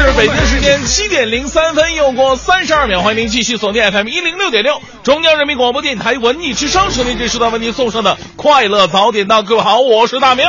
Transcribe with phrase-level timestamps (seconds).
[0.00, 9.42] 是北京时间七点零三分，又过三十二秒，欢迎您继续锁定 FM 一零六点六，中央人民广播电台文艺之声，收听这时段为您送上的快乐早点到。
[9.42, 10.46] 各位好，我是大明。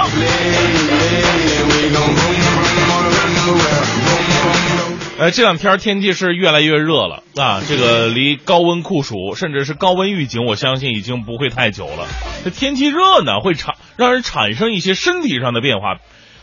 [5.17, 12.07] 呃，这两天天气是越来越热了啊，这个离高温酷暑，甚至是高温预警，我相信已经不会太久了。
[12.43, 15.97] 这天气热呢，会产让人产生一些身体上的变化。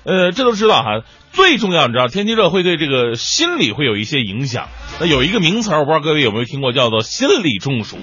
[0.06, 1.02] 呃，这都知道哈。
[1.32, 4.68] 最重要，你知道，天气热会对这个心理会有一些影响。
[5.00, 7.98] 那有一个名词，我不知道各位有没有听过，叫做心理中暑。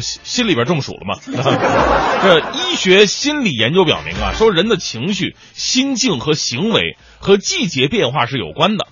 [0.00, 1.14] 心心里边中暑了嘛？
[2.20, 8.88] 这医学心理研究表明啊，说人的情绪、心境和行为和季节变化是有关的。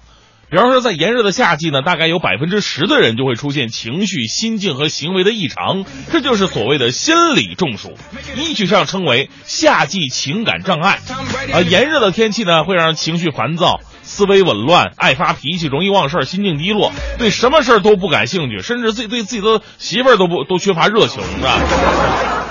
[0.52, 7.94] 比方说，在炎热的夏季呢，大概有百分之十的人就会出现情绪、心境和行为的异常，这就是所谓的心理中暑，
[8.36, 10.98] 医学上称为夏季情感障碍。
[11.54, 22.41] 啊，炎热的天气呢，会让人情绪烦躁、思维紊乱、爱发脾气、容易忘事儿心境低落，对什么事儿都不感兴趣，甚至自己对自己的媳妇儿都不都缺乏热情，是吧？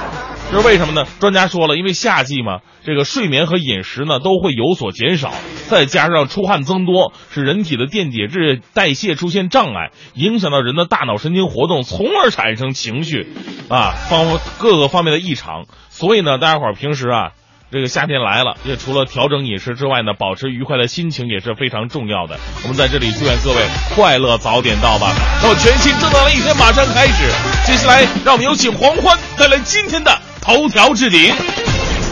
[0.51, 1.07] 这是为什么呢？
[1.21, 5.33] 专家说了，因为夏季嘛，这个睡眠和饮食呢都会有所减少，
[5.69, 13.27] 再加上出汗增多，使人体的电解质代谢出现障碍，影响到人的大脑神经活动，从而产生情绪，
[13.69, 15.67] 啊，方各个方面的异常。
[15.87, 17.31] 所以呢，大家伙儿平时啊，
[17.71, 22.37] 这个夏天来了，这除了调整饮食之外呢，保持愉快的心情也是非常重要的。
[22.63, 23.65] 我们在这里祝愿各位
[23.95, 25.15] 快乐早点到吧。
[25.41, 27.31] 那么全新正能量的一天马上开始，
[27.65, 30.11] 接下来让我们有请黄欢带来今天的。
[30.41, 31.33] 头条置顶，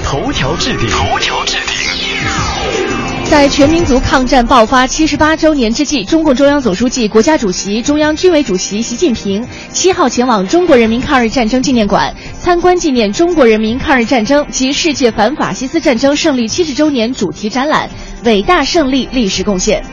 [0.05, 2.98] 头条置顶，头条置顶。
[3.29, 17.88] 在全民族抗战爆发七十八周年之际，中共中央总书记、国家主席、中央军委主席习近平七号前往中国人民抗日战争纪念馆参观纪念中国人民抗日战争及世界反法西斯战争胜利七十周年主题展览
[18.25, 19.84] 《伟大胜利历史贡献》。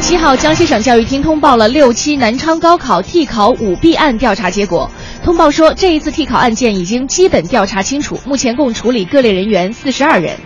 [0.00, 4.88] 七号，江西省教育厅通报了六七南昌高考替考舞弊案调查结果。
[5.24, 10.36] 通报说，这一次替考案件已经基本调查清楚，目前共处理各类人员四十二人。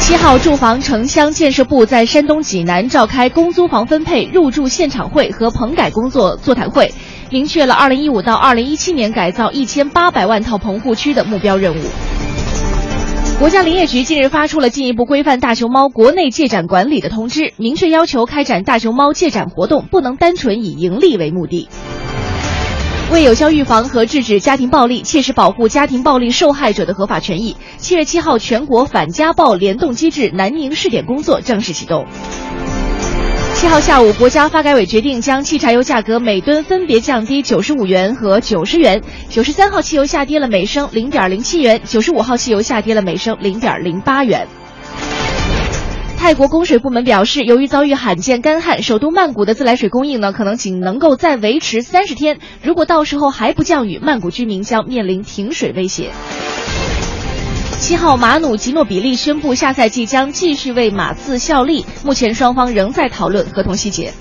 [0.00, 6.92] 七号，住房城乡建设部在山东济南召开公租房分配入住现场会和棚改工作座谈会，
[7.30, 11.80] 明确了二零一五到二零一七年改造一千八百万套棚户区的目标任务。
[13.40, 21.68] 国家林业局近日发出了进一步规范大熊猫国内借展管理的通知，明确要求开展大熊猫借展活动不能单纯以盈利为目的。
[23.12, 32.04] 为有效预防和制止家庭暴力，切实保护家庭暴力受害者的合法权益，七月七号，全国反家暴联动机制南宁试点工作正式启动。
[33.54, 39.02] 七号下午，国家发改委决定将汽柴油价格每吨分别降低九十五元和九十元。
[39.30, 44.48] 九十三号汽油下跌了每升零点零七元，九十五号汽油下跌了每升零点零八元。
[46.26, 52.40] 泰国供水部门表示，由于遭遇罕见干旱，首都曼谷的自来水供应呢，可能仅能够再维持三十天。
[52.64, 56.10] 如果到时候还不降雨，曼谷居民将面临停水威胁。
[57.78, 64.12] 七号，马努吉诺比利宣布下赛季将继续为马刺效力，目前双方仍在讨论合同细节。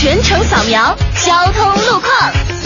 [0.00, 0.96] 全程扫描
[1.26, 2.57] 交通路况。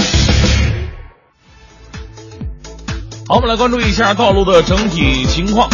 [3.33, 5.67] 好，我们来关注一下道路的整体情况。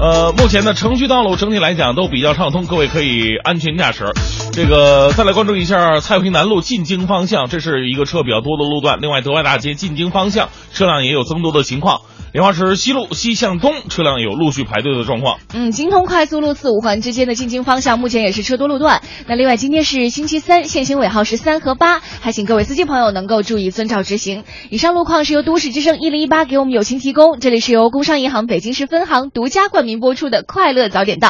[0.00, 4.10] 呃，目前的，城区道路整体来讲都比较畅通，各位可以安全驾驶。
[4.54, 9.00] 这个再来关注一下太平南路进京方向，这是一个车比较多的路段。
[9.02, 12.00] 另外，德外大街进京方向车辆也有增多的情况。
[12.34, 15.38] 莲花池西路西向东车辆有陆续排队的状况。
[15.54, 19.02] 嗯，京通快速路四五环之间的进京方向目前也是车多路段。
[19.28, 24.42] 那另外今天是星期三，限行尾号是三和八，还请各位司机朋友能够注意遵照执行。
[24.68, 31.28] 以上路况是由都市之声一零一八给我们友情提供，这里是由工商银行北京市分行独家冠名播出的《快乐早点到》。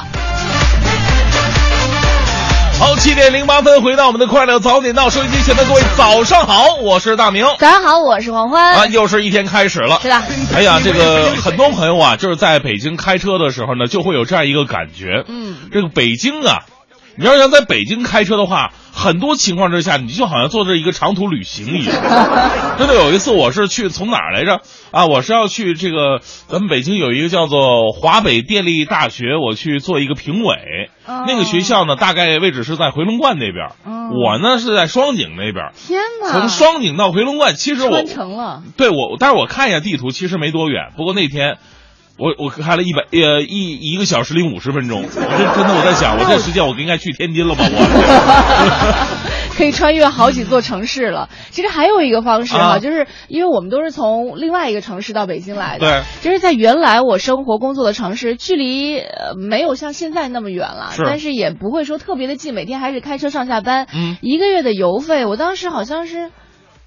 [2.85, 7.47] 好，七点零八分，回到我们的快乐早点到，收音机前的各位早上好，我是大明。
[7.59, 8.75] 早上好，我是黄欢。
[8.75, 10.01] 啊，又是一天开始了。
[10.03, 10.23] 是的。
[10.53, 15.25] 哎呀，这个很多朋友啊，就是在北京开车的时候呢，就会有这样一个感觉。
[15.27, 15.57] 嗯。
[15.73, 16.59] 这个北京啊，
[17.17, 21.95] 你要想在北京开车的话，很多情况之下，你就好像坐着一个长途旅行一样。
[22.79, 24.61] 真的有一次，我是去从哪儿来着？
[24.91, 30.91] 啊，我是要去这个咱们北京有一个叫做华北电力大学，我去做一个评委。
[31.07, 33.67] 哦那个学校呢，大概位置是在回龙观那边。
[33.85, 35.73] 哦我呢是在双井那边。
[35.77, 36.33] 天哪！
[36.41, 38.63] 从双井到回龙观，其实我穿城了。
[38.77, 40.93] 对我，但是我看一下地图，其实没多远。
[40.97, 41.59] 不过那天。
[42.17, 47.65] 我我开了一百呃一一个小时零五十分钟，我这真的我在想，我这时间我应该去天津了吧？
[47.69, 49.19] 我
[49.57, 51.29] 可以穿越好几座城市了。
[51.51, 66.31] 其实还有一个方式哈、啊就是因为我们都是从另外一个城市到北京来的，对，就是在原来我生活工作的城市，距离呃没有像现在那么远了，但是也不会说特别的近，每天还是开车上下班，嗯，一个月的油费，我当时好像是。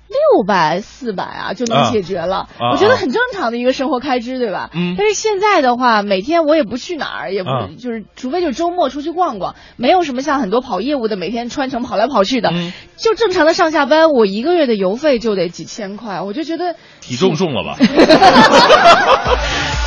[0.07, 4.69] 六百四百啊就能解决了，啊我觉得很正常的一个生活开支，对吧？
[4.74, 4.95] 嗯。
[4.98, 7.69] 但是现在的话，每天我也不去哪儿，也不、啊。
[7.77, 12.71] 就是，除非就是周末出去逛逛，没有什么像很多跑业务的每天穿城跑来跑去的，嗯。
[12.95, 16.75] 就正常的上下班，我一个月的油费就得几千块，我就觉得
[17.07, 17.77] 体重重了吧？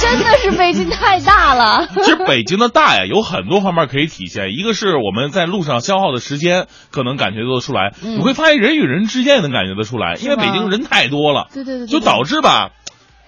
[0.01, 1.87] 真的是北京太大了。
[1.93, 4.53] 其实北京的大呀，有很多方面可以体现。
[4.57, 7.93] 一个是我们在路上消耗的时间，可能感觉得出来。
[8.03, 12.71] 嗯你会发现人与人之间也能感觉得出来，因为北京人太多了，对对对对就导致吧，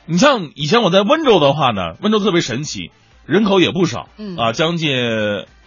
[0.07, 2.91] 你像以前我在温州的话呢，温州特别神奇，
[3.27, 4.91] 人口也不少，嗯啊，将近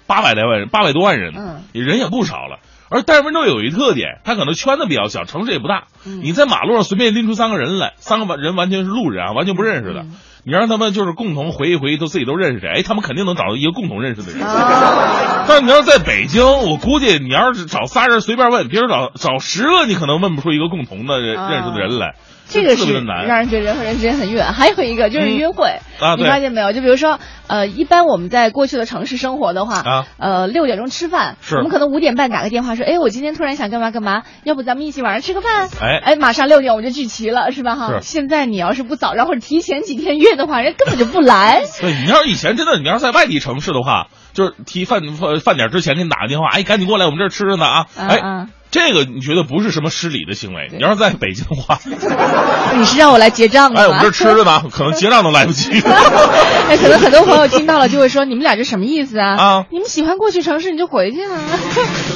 [0.07, 2.57] 八百来万人，八百多万人，嗯也人也不少了。
[2.89, 5.85] 而但是温州有一特点，它可能圈子比较小，城市也不大。
[6.05, 10.01] 嗯你在马路上随便拎出三个人来，三个人完全是路人啊，完全不认识的。
[10.01, 10.13] 嗯
[10.47, 14.45] 你让他们就是共同回忆回忆，都自己都认识谁，哎，他们肯定能找到一个共同认识的人。
[14.45, 22.13] 啊， 但是你要在北京，我估计你要是找仨人随便问，别人找找十个，你可能问不出一个共同的认识的人来，
[22.47, 22.94] 这个是。
[23.06, 24.53] 让人觉得人和人之间很远。
[24.53, 25.80] 还有一个就是嗯约会，
[26.18, 26.71] 你发现没有？
[26.74, 35.69] 就比如说，呃，一般我们在过去的城市生活的话，啊呃，六点钟吃饭，我们可能五点半打个电话说，哎，我今天突然想干嘛干嘛，要不咱们一起晚上吃个饭？
[35.81, 37.75] 哎哎，马上六点我就聚齐了，是吧？
[37.75, 41.63] 哈，现在你要是不早上或者提前几天约的话，人家根本就不来。
[41.81, 47.87] 对你要是以前真的，你要是在外地城市的话，就是提饭饭饭点之前给你打个电话，哎，赶紧过来，我们这儿吃着呢啊！
[47.97, 50.69] 哎，这个你觉得不是什么失礼的行为？
[50.73, 51.79] 你要是在北京的话，
[52.77, 53.81] 你是让我来结账的吗？
[53.81, 55.71] 哎，我们这儿吃着呢， 可能结账都来不及。
[56.67, 59.35] 哎，可能很多朋友听到了就会说：“你们俩这什么意思啊？
[59.37, 61.39] 啊你们喜欢过去城市你就回去啊，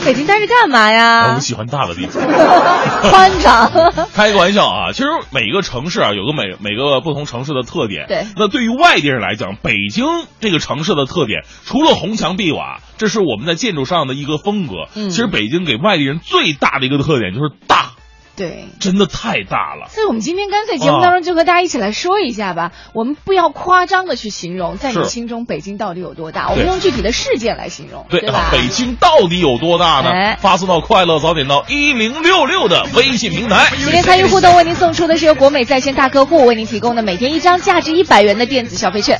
[0.06, 1.40] 北京待着干嘛我呀我？
[1.40, 2.24] 喜欢大的地方。
[3.12, 3.70] 宽敞。
[4.14, 8.06] 开个玩笑啊，其实每个城市啊，有个每每个不同城市的特点。
[8.08, 10.06] 对那对于外地人来讲，北京
[10.40, 14.88] 这个城市的特点，除了红墙碧瓦，这是我们在建筑上的一个风格。
[14.96, 17.92] 嗯其实北京给外地人最大的一个特点就是大，
[18.40, 18.70] 对。
[18.80, 19.90] 真的太大了。
[19.90, 22.72] 所以，我们今天干脆节目当中就和大家一起来说一下吧。
[22.94, 26.50] 我们不要夸张的去形容，在你心中北京到底有多大？
[26.50, 28.50] 我们用具体的事件来形容，对吧？
[28.52, 30.10] 北京到底有多大呢？
[30.10, 33.68] 哎发送到快乐早点到一零六六的微信平台。
[33.78, 39.20] 今天参与互动，为您送出的是由国美在线大客户为您提供的每天一张价值一百元的电子消费券。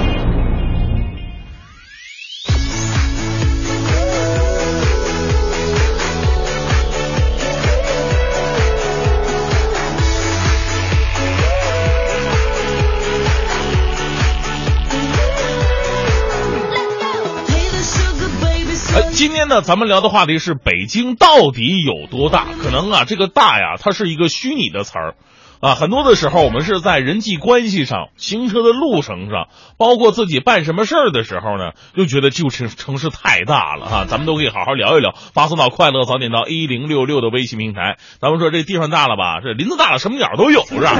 [19.13, 22.47] 今天呢，咱们聊的话题是北京到底有多大？
[22.63, 25.15] 可能啊，这个大呀，它是一个虚拟的词儿。
[25.59, 37.97] 啊，很多的时候，我们是在人际关系上、行车的路程上，包括自己办什么事儿的时候呢，就觉得旧城城市太大了哈、咱们都可以好好聊一聊，发送到快乐早点到一零六六的微信平台。
[38.19, 39.39] 咱们说这地方大了吧？
[39.43, 40.95] 这林子大了，什么鸟都有是吧？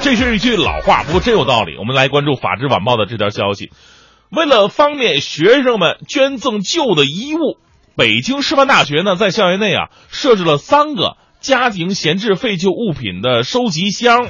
[0.00, 1.76] 这是一句老话，不过真有道理。
[1.78, 3.70] 我们来关注《法制晚报》的这条消息。
[4.30, 7.58] 为了方便学生们捐赠旧的衣物，
[7.96, 14.26] 北京师范大学呢在校园内啊设置了三个家庭闲置废旧物品的收集箱，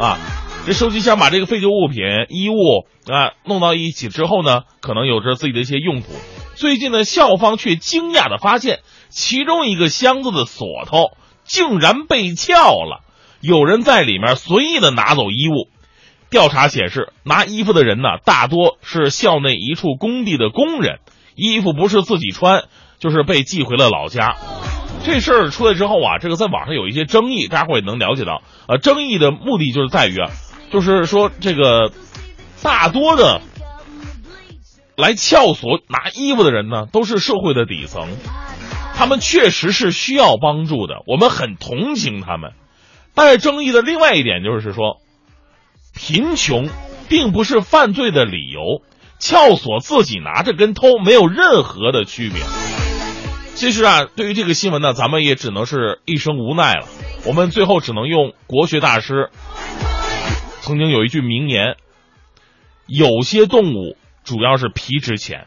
[0.00, 0.18] 啊，
[0.66, 6.08] 这收集箱把这个废旧物品、衣物啊弄到一起之后呢，可能有着自己的一些用途。
[6.54, 11.10] 最近呢，校方却惊讶的发现，其中一个箱子的锁头
[11.44, 13.04] 竟然被撬了，
[13.42, 15.68] 有人在里面随意的拿走衣物。
[16.36, 20.98] 调查显示，拿衣服的人呢，大多是校内一处工地的工人，
[21.34, 22.64] 衣服不是自己穿，
[22.98, 24.36] 就是被寄回了老家。
[25.02, 28.42] 这事儿出来之后啊，这个在网上有一些争议，大家伙也能了解到。
[28.68, 30.30] 呃，争议的目的就是在于啊，
[30.70, 31.90] 就是说这个
[32.62, 33.40] 大多的
[34.94, 38.10] 来撬锁拿衣服的人呢，都是社会的底层，
[38.94, 42.52] 他们确实是需要帮助的，我们很同情他们。
[43.14, 44.98] 但是争议的另外一点就是说，
[45.96, 46.68] 贫穷
[47.08, 48.82] 并不是犯罪的理由，
[49.18, 52.42] 撬锁自己拿着跟偷没有任何的区别。
[53.54, 56.86] 其实啊，对于这个新闻呢，咱们也只能是一声无奈了。
[57.24, 59.30] 我们最后只能用国学大师
[60.60, 61.76] 曾经有一句名言：
[62.86, 65.46] 有些动物主要是皮值钱，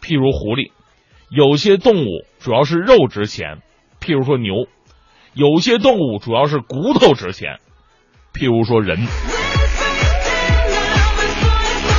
[0.00, 0.72] 譬如狐狸；
[1.28, 3.58] 有些动物主要是肉值钱，
[4.00, 4.66] 譬如说牛；
[5.34, 7.58] 有些动物主要是骨头值钱，
[8.32, 9.06] 譬如说人。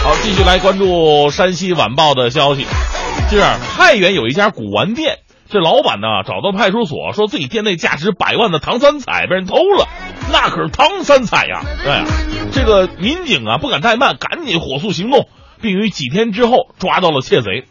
[0.07, 2.65] 好，继续来关注山西晚报的消息。
[3.29, 3.41] 近日，
[3.75, 5.17] 太原有一家古玩店，
[5.49, 9.85] 这老板呢找到派出所，说自己店内价值百万的唐三彩被人偷了，
[10.31, 11.61] 那可是唐三彩呀！
[11.83, 12.05] 对，
[12.53, 15.27] 这个民警啊不敢怠慢，赶紧火速行动，
[15.61, 17.65] 并于几天之后抓到了窃贼。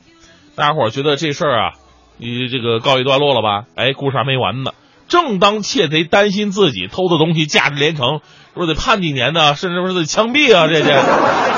[0.56, 1.72] 大家伙觉得这事儿啊，
[2.18, 3.64] 你这个告一段落了吧？
[3.76, 4.72] 哎，故事还没完呢。
[5.08, 8.20] 正当窃贼担心自己偷的东西价值连城，
[8.54, 11.55] 说得判几年呢，甚至说得枪毙啊，这这。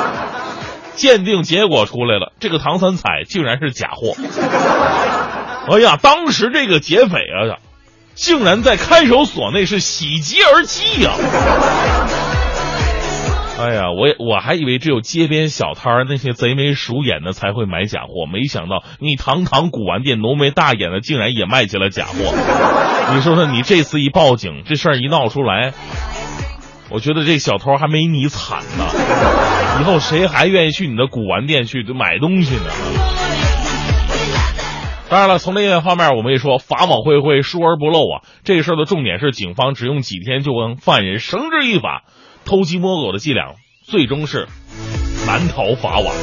[0.98, 4.14] 鉴定结果出来了，这个唐三彩竟然是假货。
[5.70, 7.56] 哎呀，当时这个劫匪啊，
[8.14, 11.12] 竟然在看守所内是喜极而泣呀！
[13.60, 22.14] 哎呀，我我还以为只有街边小摊儿那些贼眉鼠眼的才会买假货，没想到你堂堂古玩店浓眉大眼的，竟然也卖起了假货。
[23.14, 25.72] 你说说，你这次一报警，这事儿一闹出来。
[26.90, 28.84] 我觉得这小偷还没你惨呢，
[29.80, 32.64] 以后谁还愿意去你的古玩店去买东西呢？
[35.08, 38.22] 当然了，从另一方面，我们也说法网恢恢，疏而不漏啊。
[38.44, 42.04] 这事儿的重点是，警方只用几天就跟犯人绳之以法，
[42.44, 43.54] 偷鸡摸狗的伎俩
[43.84, 44.48] 最终是
[45.26, 46.14] 难逃法网。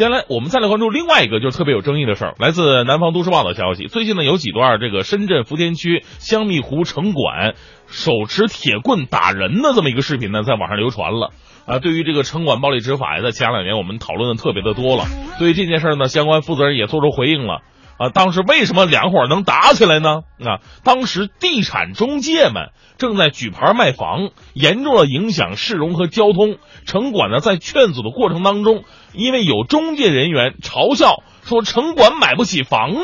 [0.00, 2.34] 接下来，我们再来关注另外一个就是特别有争议的事儿。
[2.38, 7.52] 来自南方都市报的消息，最近呢有几段这个深圳福田区香蜜湖城管
[7.86, 11.32] 手持铁棍打人的这么一个视频呢，在网上流传了。
[11.66, 15.04] 啊，对于这个城管暴力执法呀，在前两年我们讨论的特别的多了。
[15.38, 17.60] 对于这件事儿呢，相关负责人也做出回应了。
[18.00, 20.20] 啊，当时为什么两伙能打起来呢？
[20.42, 26.56] 啊，当时地产中介们正在举牌卖房，严重的影响市容和交通。
[26.86, 33.02] 城管呢在劝阻的过程当中，因为有中介人员嘲笑说城管买不起房子，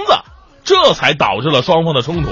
[0.65, 2.31] 这才导致了双方的冲突。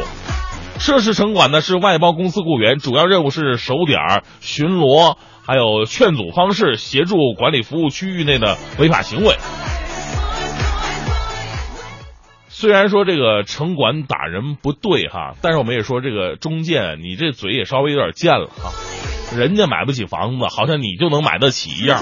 [0.79, 9.37] 涉事城管呢是外包公司雇员，主要任务是守点、巡逻，还有劝阻方式，协助管理服务区域内的违法行为。
[12.57, 18.71] 虽然说这个城管打人不对哈，但是我们也说这个中介，你这嘴也稍微有点贱了哈。
[19.37, 21.99] 人家买不起房子，好像你就能买得起一样。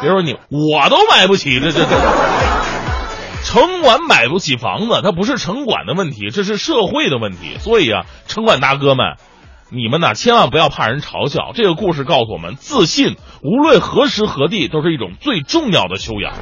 [0.00, 1.96] 别说你，我都买不起，这这这。
[3.42, 7.56] 城管买不起房子，它不是城管的问题，这是社会的问题。
[7.58, 9.16] 所以啊，城管大哥们，
[9.68, 11.50] 你们呐千万不要怕人嘲笑。
[11.54, 16.34] 这个故事告诉我们，自信无论何时何地都是一种最重要的修养。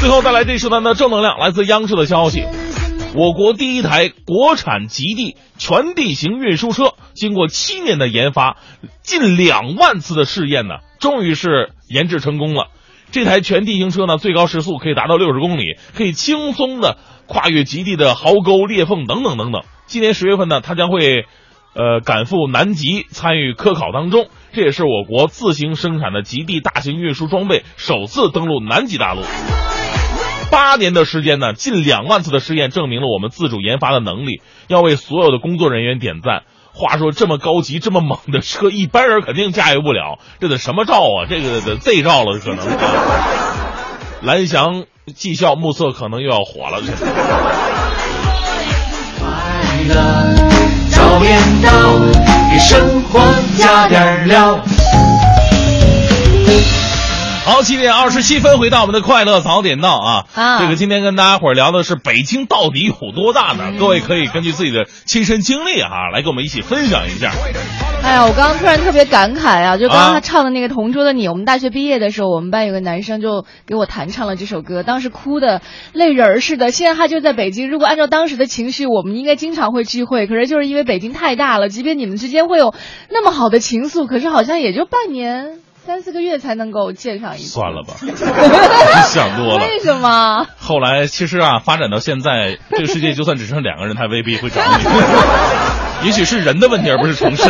[0.00, 2.44] 最后带来这一时段的正能量，来自央视的消息：
[3.16, 8.58] 我国第一台国产极地全地形运输车，经过七年的研发，
[9.02, 12.68] 近两万次的试验呢，终于是研制成功了。
[13.10, 19.62] 这台全地形车呢，最高时速可以达到六十公里，可以轻松的跨越极地的壕沟、裂缝等等等等。
[19.86, 21.24] 今年十月份呢，它将会，
[21.74, 24.28] 呃，赶赴南极参与科考当中。
[24.52, 29.22] 这也是我国自行生产的极地大型运输装备首次登陆南极大陆。
[30.50, 36.42] 八年的时间呢，近两万次的试验证明了我们自主研发的能力，要为所有的工作人员点赞。
[36.72, 41.26] 话说这么高级、这么猛的车，一般人肯定驾驭不了，这得什么照啊？
[41.28, 42.66] 这个得 Z 照了，可能。
[44.22, 46.80] 蓝翔技校目测可能又要火了。
[49.18, 49.28] 快
[49.88, 49.94] 乐
[50.90, 51.70] 早点到，
[52.52, 53.20] 给生活
[53.56, 54.60] 加点料。
[57.48, 60.26] 好，七点二十七分，回到我们的快乐早点到啊！
[60.34, 63.72] 啊这个今天跟大家伙儿聊的是北京到底有多大呢？
[63.78, 67.32] 各位可以根据自己的亲身经历啊，来跟我们一起分享一下。
[68.02, 75.62] 哎呀，我刚刚突然特别感慨啊，就刚刚啊他唱的那个《同桌的你》，我们大学毕业的时候，我们班有个男生就给我弹唱了这首歌，当时哭的
[75.94, 76.70] 泪人儿似的。
[76.70, 82.74] 现在他就在北京，如果按照当时的情绪，我们应该经常会聚会，可是就是因为北京太大了，即便你们之间会有
[83.08, 85.60] 那么好的情愫，可是好像也就半年。
[85.88, 88.12] 三四个月才能够见上一次，算了吧， 你
[89.08, 89.64] 想多了。
[89.64, 90.46] 为什么？
[90.58, 94.84] 后来其实啊，发展到现在，这个世界就算只剩两个人，他未必会找你。
[96.06, 97.42] 也许是人的问题，而不是城市。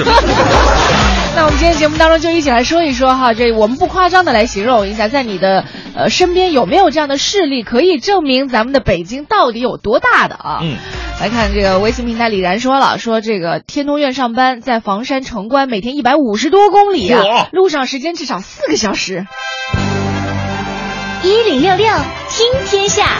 [1.34, 5.64] 那我们今天节目当中就一起来说一说哈，这我们不夸张的来形容一下，在你的
[5.96, 10.60] 呃身边有没有这样的事例，可以证明咱们的北京到底有多大的啊？
[10.62, 10.76] 嗯，
[11.20, 19.26] 来看这个微信平台李然说了，说这个天通苑上班，在房山城关，每天一百五十多公里啊，路上时间至少四个小时。
[21.24, 21.92] 一零六六
[22.28, 23.18] 听天下，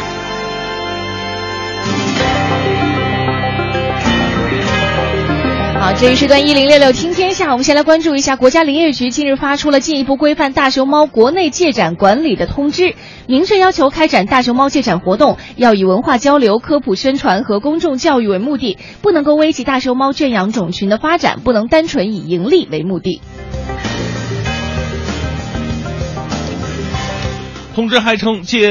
[5.80, 12.96] 好，这一时段一零六六听天下，我们先来关注一下，国家林业局近日发出了进一步规范大熊猫国内借展管理的通知，
[13.28, 23.20] 明确要求开展大熊猫借展活动要以文化交流、科普宣传和公众教育为目的，不能够危及大熊猫圈养种群的发展，不能单纯以盈利为目的。
[27.76, 28.68] 通知还称，借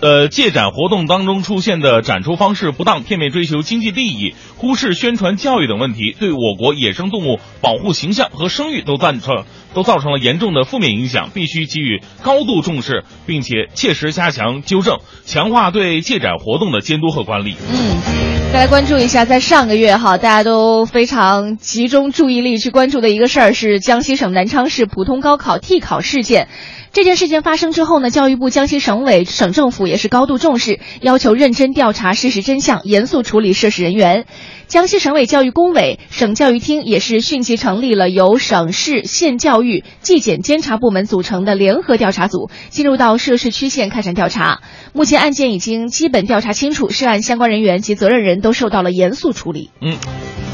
[0.00, 17.56] 呃借展活动当中出现的展出方式不当、片面追求经济利益、忽视宣传教育等问题，对我国野生动物保护形象和声誉都造成都造成了严重的负面影响，必须给予高度重视，并且切实加强纠正，强化对借展活动的监督和管理。
[17.70, 26.48] 嗯，再来关注一下，在上个月哈，大家都非常集中注意力去关注的一个事儿是江西省南昌市普通高考替考事件。
[26.90, 34.24] 这件事件发生之后呢，教育部、江西省委、省政府也是高度重视，要求认真调查事实真相，严肃处理涉事人员。
[34.68, 44.60] 江西省委教育工委、省教育厅也是迅即成立了由省市县教育、纪检监察部门组成的联合调查组，进入到涉事区县开展调查。
[44.92, 49.70] 目前案件已经基本调查清楚，涉案相关人员及责任人都受到了严肃处理。
[49.80, 49.96] 嗯，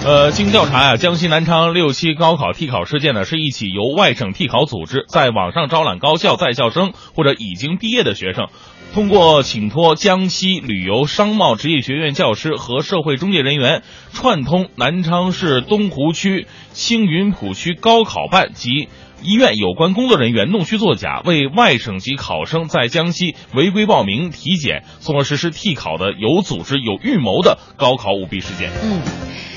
[0.06, 8.46] 呃，经调查呀、江西南昌六七高考替考事件呢，是一起由外省替考组织在网上招揽高校在校生或者已经毕业的学生，
[8.94, 18.88] 通过请托江西旅游商贸职业学院教师和社会中介人员，串通南昌市东湖区青云谱区高考办及。
[19.24, 28.70] 医院有关工作人员弄虚作假，为外省籍考生在江西违规报名、体检，从而实施替考的有组织、有预谋的高考舞弊事件。
[28.82, 29.00] 嗯。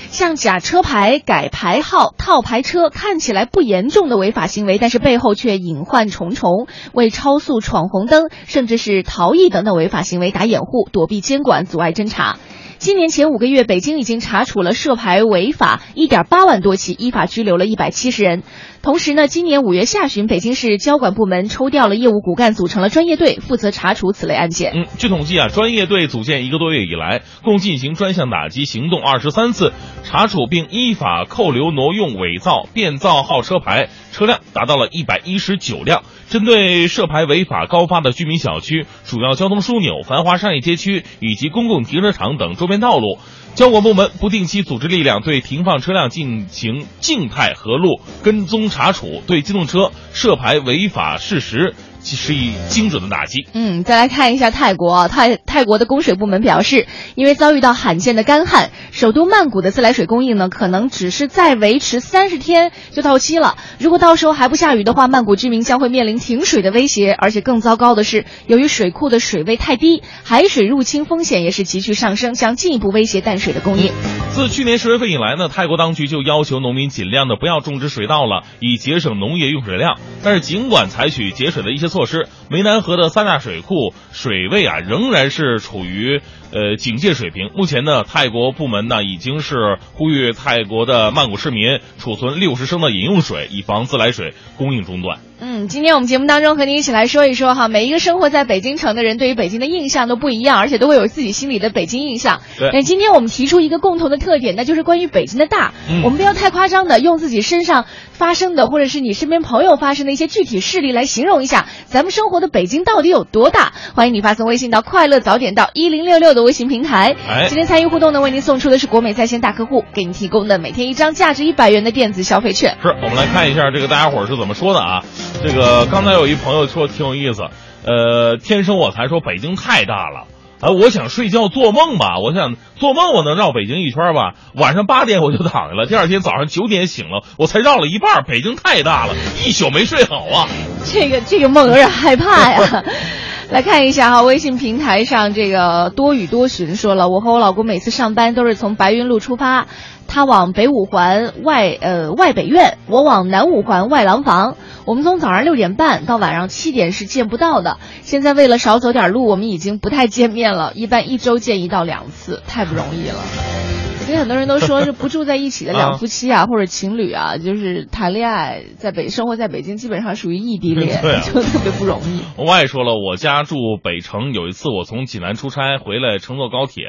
[0.09, 12.39] 像假车牌、改牌号、套牌车，看起来不严重的违法行为，但是背后却隐患重重，为超速、闯红灯，甚至是逃逸等等违法行为打掩护，躲避监管，阻碍侦查。
[12.79, 18.43] 今年前五个月，北京已经查处了涉牌违法一点八万多起，依法拘留了一百七十人。
[18.87, 24.71] 同时呢，今年五月下旬，北京市交管部门抽调了业务骨干，组成了专业队，负责查处此类案件。
[24.73, 29.73] 嗯，据统计啊，专业队组建一个多月以来，共进行专项打击行动二十三次，
[30.05, 36.03] 查处并依法扣留挪用、伪造、变造号车牌车辆达到了一百一十九辆。
[36.29, 43.17] 针对涉牌违法高发的居民小区、主要交通枢纽、繁华商业街区以及公共停车场等周边道路，
[43.57, 53.47] 交管部门不定期组织力量对停放车辆进行静态核路、跟踪查处，对机动车涉牌违法事实施以精准的打击。
[53.53, 63.57] 嗯，再来看一下泰国啊，泰泰国的供水部门表示，因为遭遇到罕见的干旱，首都曼谷的自来水供应呢，可能只是再维持三十天就到期了。
[63.79, 67.15] 如果到时候还不下雨的话，曼谷居民将会面临停水的威胁。
[67.17, 73.91] 而且更糟糕的是，由于水库的水位太低，海水入侵风险也是急剧上升，将进一步威胁淡水的供应。
[74.33, 79.97] 自去年十月份以来呢，泰国当局就要求农民尽量的不要种植水稻了，以节省农业用水量。
[80.23, 87.51] 但是尽管采取节水的一些措措施，湄南河的三大水库水位啊仍然是处于呃警戒水平。
[87.55, 95.19] 目前呢，泰国部门呢已经是呼吁泰国的曼谷市民储存六十升的饮用水，以防自来水供应中断。
[95.39, 102.41] 嗯，今天我们节目当中和您一起来说一说哈，每一个生活在北京城的人对于北京的印象都不一样，而且都会有自己心里的北京印象。
[102.57, 105.73] 对那今天我们提出一个共同的特点，那就是关于北京的大。
[105.89, 113.73] 嗯我们不要太夸张的用自己身上发生的，或者是你身边朋友发生的一些具体事例来形容一下咱们生活的北京到底有多大。
[113.93, 117.17] 欢迎你发送微信到快乐早点到一零六六的微信平台。
[117.27, 122.77] 哎今天参与互动呢，为您送出的是国美在线大客户给您提供的每天一张价值一百元的电子消费券。
[122.81, 125.03] 是我们来看一下这个大家伙儿是怎么说的啊？
[125.43, 127.41] 这个刚才有一朋友说挺有意思，
[127.83, 130.27] 呃，天生我才说北京太大了。
[130.59, 134.33] 啊，我想睡觉做梦吧，我想做梦，我能绕北京一圈吧。
[134.55, 138.23] 晚上八点我就躺下了，第二天早上九点醒了，我才绕了一半。
[138.23, 139.13] 北京太大了，
[139.45, 140.47] 一宿没睡好啊。
[140.85, 142.83] 这个这个梦有点害怕呀。
[143.49, 149.67] 来看一下哈，微信平台上这个多雨多寻说了，我和我老公每次上班都是从白云路出发。
[150.07, 154.55] 他往北五环外呃外北苑，我往南五环外廊坊。
[154.85, 157.77] 我们从早上六点半到晚上七点是见不到的。
[158.01, 163.86] 现在为了少走点路，我们已经不太见面了，一般一周见一到两次，太不容易了。
[164.07, 172.21] 所以很多人都说是不住在一起的两夫妻啊，或者情侣啊，就是谈恋爱在北生活在北京，基本上属于异地恋， 就特别不容易。
[172.37, 176.85] 我也说了，我家住北城，有一次我从济南出差回来，乘坐高铁，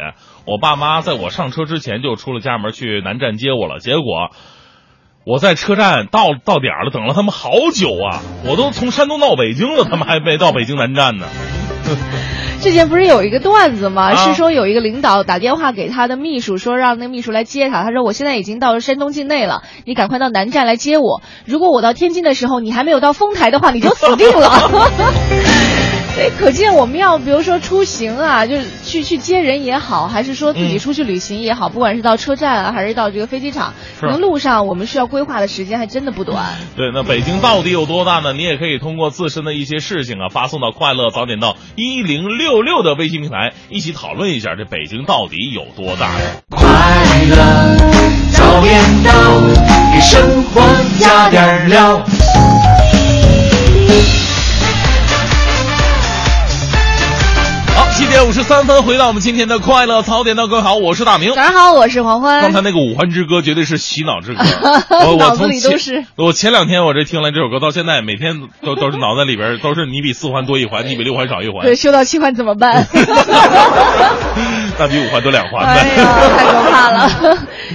[0.47, 4.31] 我爸妈在我上车之前就出了家门去南站接我了，结果
[5.27, 11.27] 我在车站到到点了，等了他们好久啊，我都从山东到北京了，他们还没到北京南站呢。
[12.61, 14.15] 之前不是有一个段子吗？
[14.17, 17.83] 是说有一个领导打电话给他的秘书，说让那秘书来接他。
[17.85, 21.23] 他说我现在已经到了山东境内了，你赶快到南站来接我。
[21.45, 24.51] 如果我到天津的时候你还没有到丰台的话，你就死定了。
[26.19, 36.57] 对，可见我们要比如说出行啊，就是去去接人也好，还是说自己出去旅行也好，不管是到车站啊，还是到这个飞机场，可能路上我们需要规划的时间还真的不短。
[36.75, 38.33] 对，那北京到底有多大呢？
[38.33, 46.11] 你也可以通过自身的一些事情啊，发送到快乐早点到一零六六的微信平台，一起讨论一下这北京到底有多大。
[46.51, 46.67] 快
[47.31, 47.77] 乐
[48.33, 49.13] 早点到，
[49.95, 50.61] 给生活
[50.99, 52.03] 加点料。
[58.19, 61.33] 点五十三分，回到我们今天的快乐槽点的各位好，我是大明。
[61.37, 62.41] 早上好，我是黄欢。
[62.43, 64.43] 刚才那个五环之歌绝对是洗脑之歌，
[65.07, 66.05] 我脑子里都是。
[66.17, 71.63] 我前两天我这听了这首歌，到现在每天都都是脑袋里边 都是你比四环多一环，你比六环少一环。
[71.65, 72.85] 对，修到七环怎么办？
[74.81, 75.65] 那比五环多两环。
[75.65, 76.05] 哎呀，
[76.37, 77.09] 太可怕了！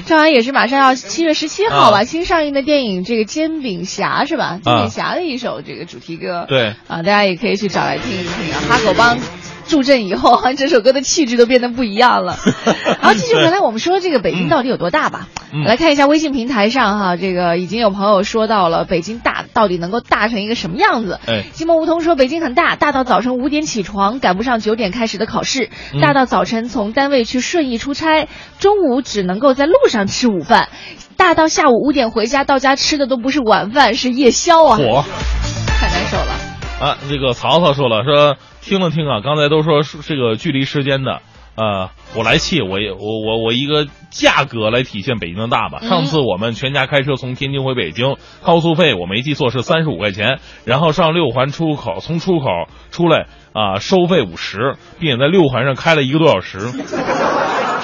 [0.06, 4.60] 这好像也是马上要七月十七号吧，新上映的电影这个《煎饼侠》是吧？
[4.62, 6.46] 煎饼侠的一首这个主题歌。
[6.50, 9.18] 对啊，大家也可以去找来听一听啊，哈狗帮。
[9.68, 12.38] 助阵以后，好 像这首歌的气质都变得不一样了。
[13.02, 15.28] 好，继续回来，我们说这个北京到底有多大吧？
[15.66, 21.20] 来看一下微信平台上哈，这个已经有朋友说到了北京大到底能够大成一个什么样子？
[21.28, 25.70] 哎，寂寞梧桐说北京很大，大到早晨五点起床赶不上九点开始的考试，
[26.02, 28.28] 大到早晨从单位去顺义出差，
[28.60, 30.70] 中午只能够在路上吃午饭，
[31.18, 34.78] 大到下午五点回家到家吃的都不是晚饭是夜宵啊！
[34.78, 35.04] 火，
[35.80, 36.53] 太难受了。
[36.80, 38.38] 啊，这个曹操说了说。
[38.66, 41.22] 听了听啊，刚才都说这个距离时间的，
[41.56, 45.80] 呃，我来气，我也我我我一个价格来体现北京的大吧。
[45.82, 52.46] 上次我们全家开车从天津回北京，高速费我没记错是三十五块钱，然后上六环出口，从出口
[52.90, 56.60] 出来啊收费五十，并且在六环上开了一个多小时。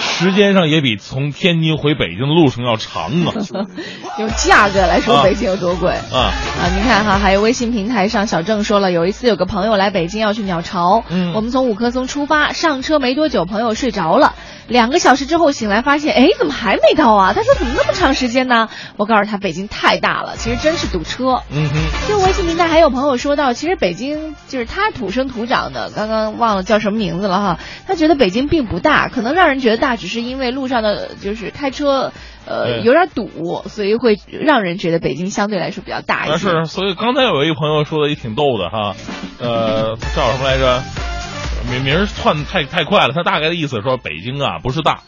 [0.02, 3.34] 时间上也比从天津回北京的路程要长啊！
[4.18, 6.32] 用价格来说，北京有多贵啊？
[6.58, 6.72] 啊！
[6.74, 14.36] 您看哈，还有微信平台上小郑说了，有一次有个朋友来北京要去鸟巢，嗯，我们从五棵松出发，上车没多久，朋友睡着了，
[14.70, 17.34] 两个小时之后醒来发现，哎，怎么还没到啊？
[17.34, 18.70] 他说怎么那么长时间呢？
[18.96, 21.42] 我告诉他，北京太大了，其实真是堵车。
[21.52, 22.08] 嗯哼。
[22.08, 29.98] 就微信平台还有朋友说到，其实北京就是他土生土长的，刚刚忘了叫什么名字了哈，他觉得北京并不大，可能让人觉得大。
[29.98, 32.14] 只是因为路上的就是开车，
[32.46, 36.38] 呃，有点堵，所以会让人觉得北京相对来说比较大一些。
[36.38, 38.96] 是，所以刚才有一个朋友说的也挺逗的哈，
[39.42, 40.82] 呃，叫什么来着？
[41.70, 45.02] 名名窜太太快了，他大概的意思说北京啊不是大，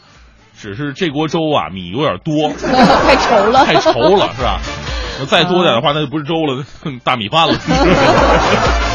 [0.56, 4.60] 只是这锅粥啊米有点多， 太稠了，太稠了是吧？
[5.28, 6.64] 再多点的话，那就不是粥了，
[7.02, 7.54] 大米饭了。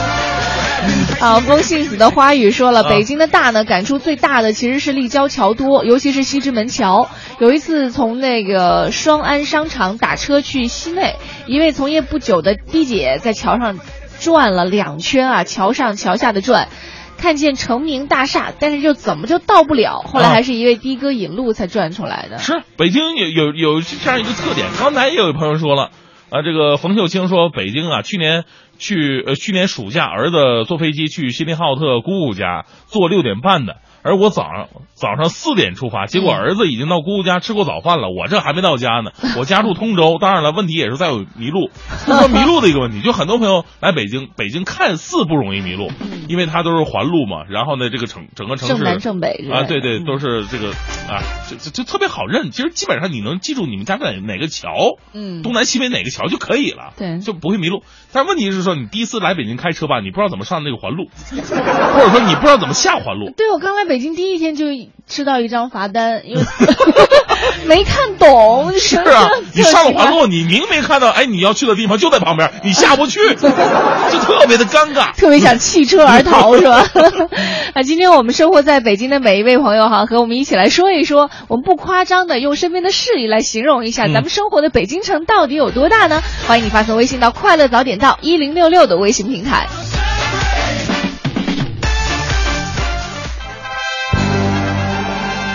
[1.19, 7.10] 好， 风信子的花语说了，北京的大呢，感触最大的其实是立交桥多，尤其是西直门桥。
[7.39, 11.15] 有一次从那个双安商场打车去西内，
[11.47, 13.80] 一位从业不久的的姐在桥上
[14.19, 16.69] 转了两圈啊，桥上桥下的转，
[17.17, 20.03] 看见成名大厦，但是就怎么就到不了。
[20.06, 22.38] 后来还是一位的哥引路才转出来的。
[22.38, 25.89] 是北京有有有这样一个特点，刚才也有朋友说了。
[26.30, 28.43] 啊，这个冯秀清说，北京啊，去年
[28.77, 30.37] 去呃去年暑假，儿子
[30.67, 39.11] 坐飞机去锡林浩特姑姑家，坐六点半的，而我早上早上四点出发，结果儿子已经到姑姑家吃过早饭了，我这还没到家呢。
[39.37, 41.69] 我家住通州，当然了，问题也是在有迷路，
[42.05, 43.01] 就说迷路的一个问题。
[43.01, 45.89] 就很多朋友来北京，北京看似不容易迷路，
[46.27, 47.45] 因为它都是环路嘛。
[47.49, 50.69] 然后呢，这个城整个城市正南正北是啊，对对，都是这个
[51.09, 52.51] 啊，就就就特别好认。
[52.51, 57.83] 其实基本上你能记住你们家在哪个桥，嗯东南西北哪个桥就可以了，对就不会迷路。
[58.17, 63.30] 但问题是说，你第一次来北京开车吧，你不知道怎么上那个环路，或者说你不知道怎么下环路。
[63.38, 64.65] 对，我刚来北京第一天就
[65.06, 66.41] 吃到一张罚单，因为
[67.65, 68.71] 没看懂。
[68.73, 75.13] 是是啊，你上了环路，你明明看到，哎，你要去的地方就在旁边，你下不去， 就特别的尴尬。
[75.15, 76.86] 特别想弃车而逃，是吧？
[77.73, 86.21] 啊，今天我们生活在北京的每一位朋友哈，和我们一起来说一说，我们不夸张的用身边的事例来形容一下，嗯咱们生活的北京城到底有多大呢？
[86.47, 89.67] 欢迎你发送微信到“快乐早点到”一零六六的微信平台。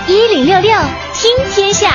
[0.08, 0.72] 一零六六
[1.22, 1.88] 听天下，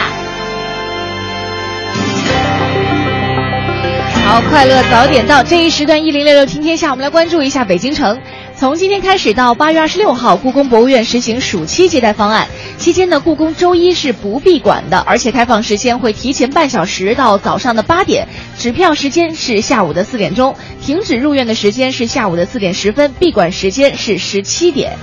[4.26, 8.22] 好，快乐早点到这一时段一零六六听天下，我们来关注一下北京城。
[8.56, 12.48] 从今天开始到八月二十六号，故宫博物院实行暑期接待方案。
[12.78, 24.98] 期间呢，故宫周一是不闭馆的，而且开放时间会提前半小时到早上的八点，止票时间是下午的四点钟，停止入院的时间是下午的四点十分，闭馆时间是十七点。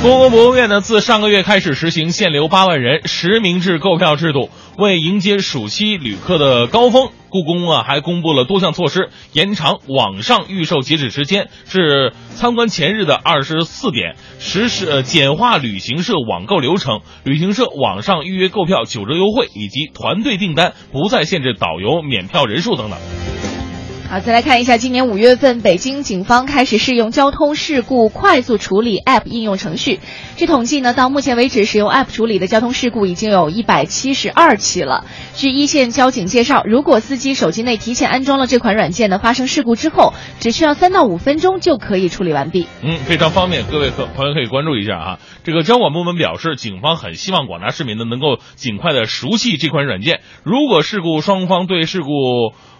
[0.00, 22.98] 故宫博物院呢，自上个月开始实行限流八万人实名制购票制度，为迎接暑期旅客的高峰，故宫啊还公布了多项措施，延长网上预售截止时间至参观前日的二十四点，实施呃简化旅行社网购流程，旅行社网上预约购票九折优惠，以及团队订单不再限制导游免票人数等等。
[24.10, 30.00] 好，再来看一下，今年五月份，北京警方开始试用交通事故快速处理 App 应用程序。
[30.34, 35.04] 据统计呢，到目前为止，使用 App 处理的交通事故已经有一百七十二起了。
[35.34, 42.66] 据一线交警介绍，如果司机手机内提前安装了这款软件呢，发生事故之后，只需要三到五分钟就可以处理完毕。
[42.82, 45.18] 嗯，非常方便，各位客朋友可以关注一下啊。
[45.44, 50.20] 这个交管部门表示，警方很希望广大市民呢能够尽快的熟悉这款软件。
[50.44, 52.08] 如果事故双方对事故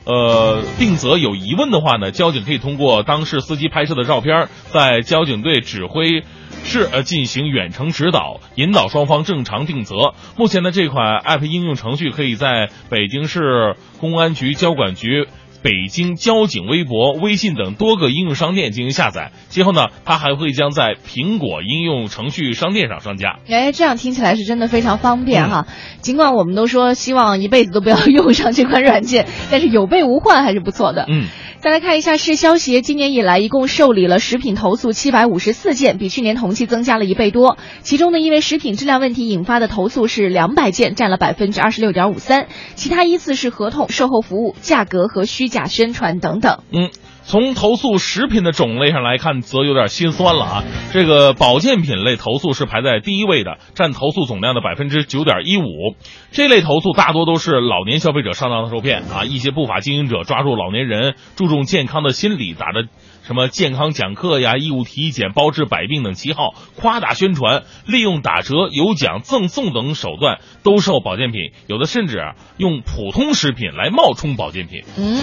[0.05, 6.25] 呃定责有疑问的话呢，交警可以通过当事司机拍摄的照片，在交警队指挥。
[6.65, 10.15] 室呃进行远程指导，引导双方正常定责。
[10.37, 15.29] 目前呢，这款 App 应用程序可以在北京市公安局交管局
[15.63, 19.33] 北京交警微博、微信等多个应用商店进行下载。
[19.49, 23.41] 今后呢，它还会将在苹果应用程序商店上上架。
[23.49, 25.67] 哎，这样听起来是真的非常方便嗯哈。
[26.01, 31.07] 尽管我们都说希望一辈子都不要用上这款软件，但是有备无患还是不错的。
[31.09, 31.27] 嗯。
[31.61, 37.59] 再来看一下市消协今年以来一共受理了食品投诉七百五十四件，比去年同期增加了一倍多。
[37.81, 46.63] 其中呢，因为食品质量问题引发的投诉是两百件，占了百分之二十六点五三，其他依次是合同、售后服务、价格和虚假宣传等等。
[46.71, 46.91] 嗯。
[47.25, 50.65] 从投诉食品的种类上来看，则有点心酸了啊。
[50.93, 55.67] 这个保健品类投诉是排在第一位的，占投诉总量的百分之九点一五。
[56.31, 62.87] 这类投诉大多都是老年消费者上当受骗啊，一些不法经营者抓住老年人注重健康的心理，打着
[63.29, 74.83] 什么健康讲课呀、义务体检、包治百病等旗号，夸大宣传，利用打折、有奖赠送等手段兜售保健品，有的甚至啊用普通食品来冒充保健品。
[74.97, 75.21] 嗯。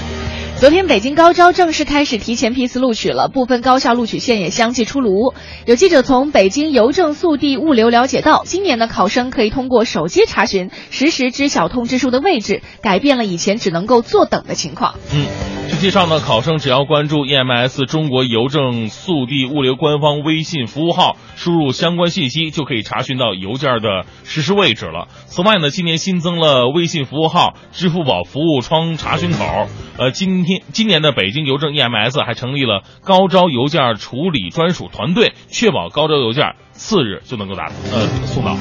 [0.57, 5.33] 昨天，北京高招正式开始提前批次录取了，部分高校录取线也相继出炉。
[5.65, 14.95] 有记者从北京邮政速递物流了解到，今年的考生可以通过手机查询，实时知晓通知书的位置，改变了以前只能够坐等的情况。
[15.11, 15.25] 嗯，
[15.69, 25.07] 实际上呢，考生只要关注 EMS 中国邮政速递物流官方微信服务号，输入相关信息，就可以查询到邮件的实时位置了。
[25.27, 29.69] 此外呢，今年新增了微信服务号、支付宝服务窗查询口。
[29.97, 38.57] 呃，今天今年的北京邮政 EMS 还成立了高招邮件处理专属团队，确保高招邮件次日就能够达呃送到。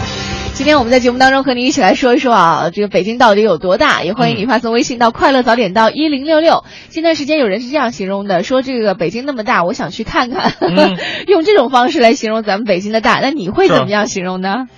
[0.54, 4.04] 今天我们在节目当中和你一起来说一说啊，这个北京到底有多大？
[4.04, 6.64] 也欢迎你发送微信到“快乐早点到一零六六”。
[6.90, 13.18] 近段时间有人是这样形容的，说这个北京那么大，我想去看看，嗯、 用这种方式来形容咱们北京的大。
[13.20, 14.68] 那你会怎么样形容呢？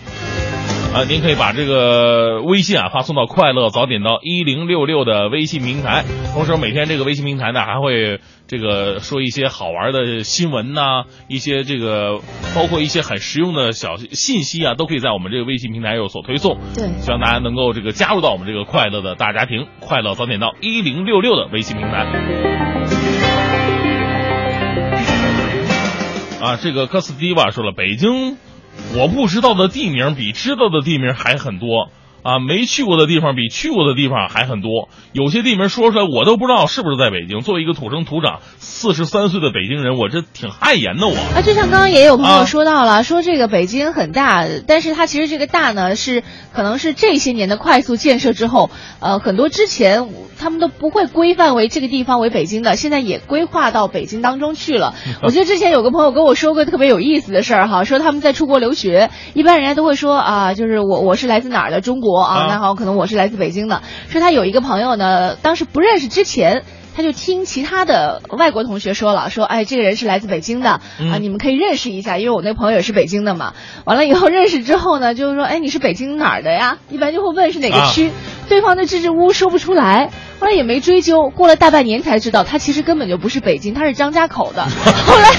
[0.94, 12.20] 啊，您可以把这个微信啊发送到“快乐早点到一零六六”的微信平台，同时每天这个微信平台呢还会这个说一些好玩的新闻呐、一些这个
[12.54, 16.56] 包括一些很实用的小信息啊，都可以在我们这个微信平台有所推送。
[16.74, 22.06] 对，希望大家能够这个加入到我们这个快乐的大家庭，快乐早点到一零六六的微信平台。
[26.40, 28.36] 啊，这个科斯蒂瓦说了，北京
[28.94, 31.90] 我不知道的地名比知道的地名还很多。
[32.26, 37.40] 啊，没去过的地方比去过的地方还很多，有些地名说出来我都不知道是不是在北京。
[37.40, 41.14] 作为一个土生土长四十三岁的北京人，我这挺汗颜的我。
[41.14, 54.96] 啊，就像刚刚也有朋友说到了，说这个北京很大，但是它其实这个大呢是可能是这些年的快速建设之后，呃，很多之前他们都不会规范为这个地方为北京的，现在也规划到北京当中去了。
[55.22, 62.15] 我记得之前有个朋友跟我说过特别有意思的事儿哈，说他们在出国留学，一般人家都会说啊，就是我我是来自哪儿的中国。
[62.22, 63.82] 啊，那好，可能我是来自北京的。
[64.08, 66.64] 说他有一个朋友呢，当时不认识之前，
[66.96, 70.80] 他就听其他的外国同学说了，说哎，这个人是来自北京的啊，
[71.20, 73.54] 你们可以认识一下，因为我那朋友也是北京的嘛。
[73.84, 76.78] 完了以后认识之后呢，就是说，哎，你是北京哪儿的呀？
[76.90, 78.10] 一般就会问是哪个区，
[78.48, 80.10] 对方就支支吾吾说不出来。
[80.38, 84.62] 后来也没追究，过了大半年才知道，他其实根本就不是北京，他是张家口的。
[85.06, 85.30] 后来，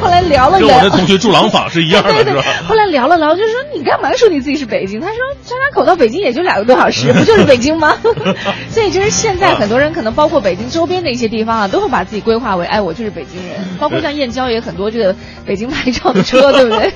[0.00, 2.42] 后来聊了聊，跟我的同学住廊坊是一样的， 对对？
[2.66, 5.00] 后来聊了聊，就说你干嘛说你自己是北京？
[5.00, 7.96] 他说张家口到北京也就两个多小时，不就是北京吗？
[8.68, 13.60] 所以就是现在很多人可能包括北京周边的一些地方啊，都会把自己规划为哎，我就是北京人。
[13.78, 15.14] 包括像燕郊也很多这个
[15.46, 16.92] 北京牌照的车，对不对？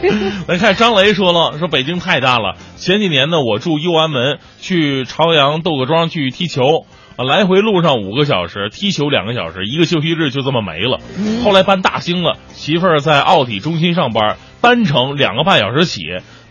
[0.49, 2.57] 来看张雷说了，说北京太大了。
[2.77, 6.63] 前几年呢，我住右安门，去朝阳窦各庄去踢球。
[7.17, 10.99] 啊，来回路上五个小时，踢球两个小时，一个休息日就这么没了。
[11.43, 16.03] 后来搬大兴了，媳妇儿在奥体中心上班，单程两个半小时起，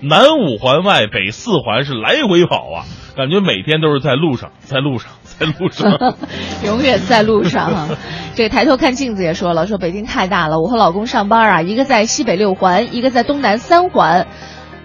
[0.02, 6.16] 南五环外北四环是来回跑啊，感觉每天都是在路上，在路上，在路上，
[6.66, 7.88] 永远在路上。
[8.34, 14.26] 这抬头看镜子也说了，说北京太大了，我和老公上班啊，一个在西北六环，一个在东南三环，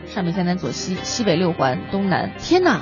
[0.07, 2.81] 上北下南左西，西北六环，东南，天哪！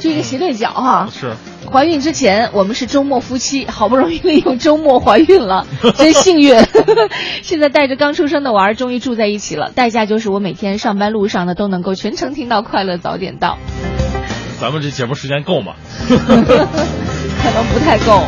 [0.00, 1.34] 就一个斜对角哈，是
[1.70, 6.54] 怀孕之前我们是周末夫妻，好不容易利用周末怀孕了， 真幸运。
[7.42, 13.58] 现在带着刚出生的娃儿，终于住在一起了，代价就是我每天上班路上呢都能够全程听到《快乐早点到》。
[14.60, 15.74] 咱们这节目时间够吗？
[16.08, 18.22] 可能不太够。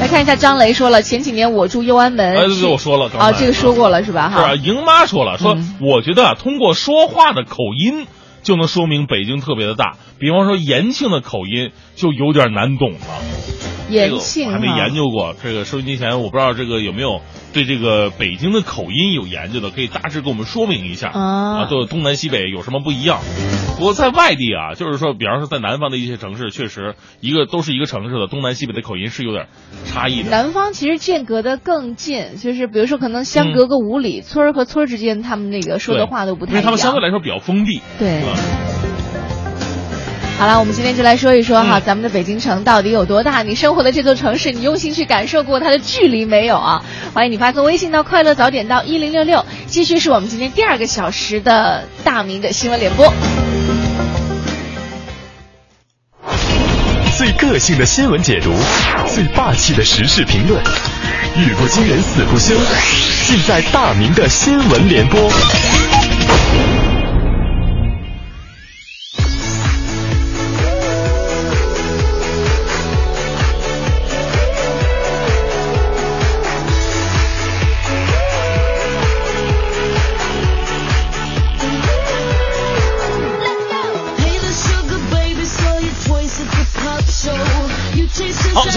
[0.00, 2.36] 来看一下，张雷说了，前几年我住右安门。
[2.36, 4.28] 哎，对对，我说了啊，这个说过了是吧？
[4.28, 8.06] 哈是啊，莹妈说了，说我觉得啊，通过说话的口音
[8.44, 9.96] 就能说明北京特别的大。
[10.20, 12.98] 比方说延庆的口音就有点难懂了。
[13.90, 17.20] 延庆还没研究过，这个收音机前我不知道这个有没有
[17.52, 23.20] 对这个北京的口音有研究的，可以大致给我们说明一下啊，都东南西北有什么不一样？
[23.76, 29.48] 不过在外地啊，就是说，比方说在南方的一些城市，确实一个都是一个城市的东南西北的口音是有点
[29.84, 30.30] 差异的。
[30.30, 37.82] 南方其实间隔的更近，就是比如说可能相隔个五里，村儿和村儿之间他们那个说的话都不太一样，因为他们相对来说比较封闭。
[37.98, 38.22] 对。
[40.36, 43.42] 好了，我们今天就来说一说哈，咱们的北京城到底有多大？
[43.42, 46.84] 你生活的这座城市，你用心去感受过它的距离没有啊？
[47.14, 53.10] 欢迎你发送微信到“快乐早点到一零六六”，继续是我们今天第二个小时的大明的新闻联播。
[57.16, 58.52] 最个性的新闻解读，
[59.06, 60.60] 最霸气的时事评论，
[61.38, 62.54] 语不惊人死不休，
[63.24, 65.30] 尽在大明的新闻联播。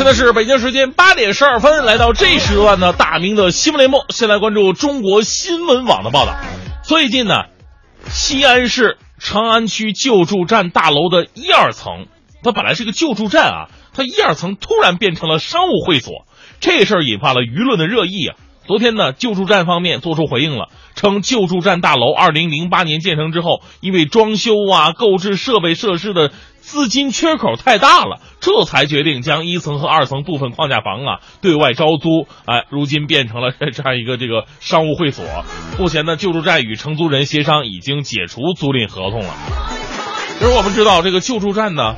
[0.07, 6.33] 好，现在是北京时间八点十二分，来到这时段呢，大明的新闻联播，先来关注中国新闻网的报道。
[6.81, 7.33] 最近呢，
[8.07, 12.05] 西安市长安区救助站大楼的一二层，
[12.41, 16.25] 它本来是个救助站啊，它一二层突然变成了商务会所，
[16.61, 18.37] 这事儿引发了舆论的热议啊。
[18.65, 26.31] 昨天呢，救助站方面做出回应了，称救助站大楼二零零八年建成之后，因为装修啊、购置设备设施的。
[26.67, 32.27] 资金缺口太大了，这才决定将一层和二层部分框架房啊对外招租。
[32.45, 35.23] 哎，如今变成了 这样一个这个商务会所。
[35.79, 39.33] 目前呢，救助站与承租人协商，已经解除租赁合同了。
[40.39, 41.95] 其实我们知道，这个救助站呢，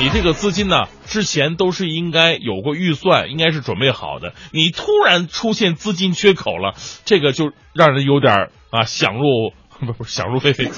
[0.00, 4.34] 你这个资金呢，之前都是应该有过预算，应该是准备好的。
[4.50, 9.52] 你突然出现资金缺口了，这个就让人有点啊想入
[9.86, 10.68] 不不想入非非。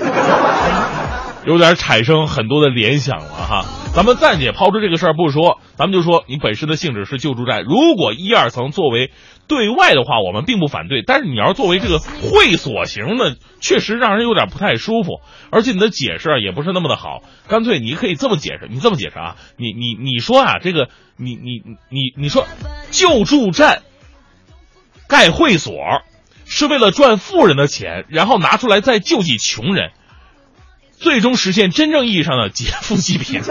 [1.46, 9.11] 有点产生很多的联想了哈，咱们暂且抛出这个事儿不说，咱们就说你本身的性质是救助站，如果一二层作为
[9.46, 22.46] 对外的话，我们并不反对，但是你要作为这个会所型的，确实让人有点不太舒服，而且你的解释啊也不是那么的好，干脆你可以这么解释，你这么解释啊，你你你说啊，这个你你你你说
[22.90, 23.83] 救助站
[25.08, 25.75] 盖会所。
[26.46, 29.92] 是为了赚富人的钱，然后拿出来再救济穷人，
[31.05, 33.42] 最终实现真正意义上的劫富济贫。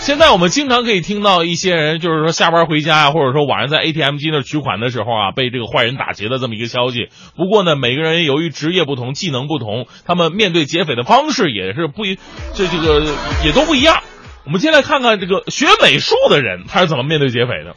[0.00, 7.08] 现在我们经常可以听到一些人，就是说下班回家啊，或者说晚上在 ATM 机那取款的时候啊，被这个坏人打劫的这么一个消息。
[7.34, 12.18] 不过呢，每个人由于职业不同、技能不同，他们面对劫匪的方式也是不一，
[12.54, 13.06] 这这个
[13.42, 14.02] 也都不一样。
[14.44, 17.74] 我们先来看看这个学美术的人他是怎么面对劫匪的。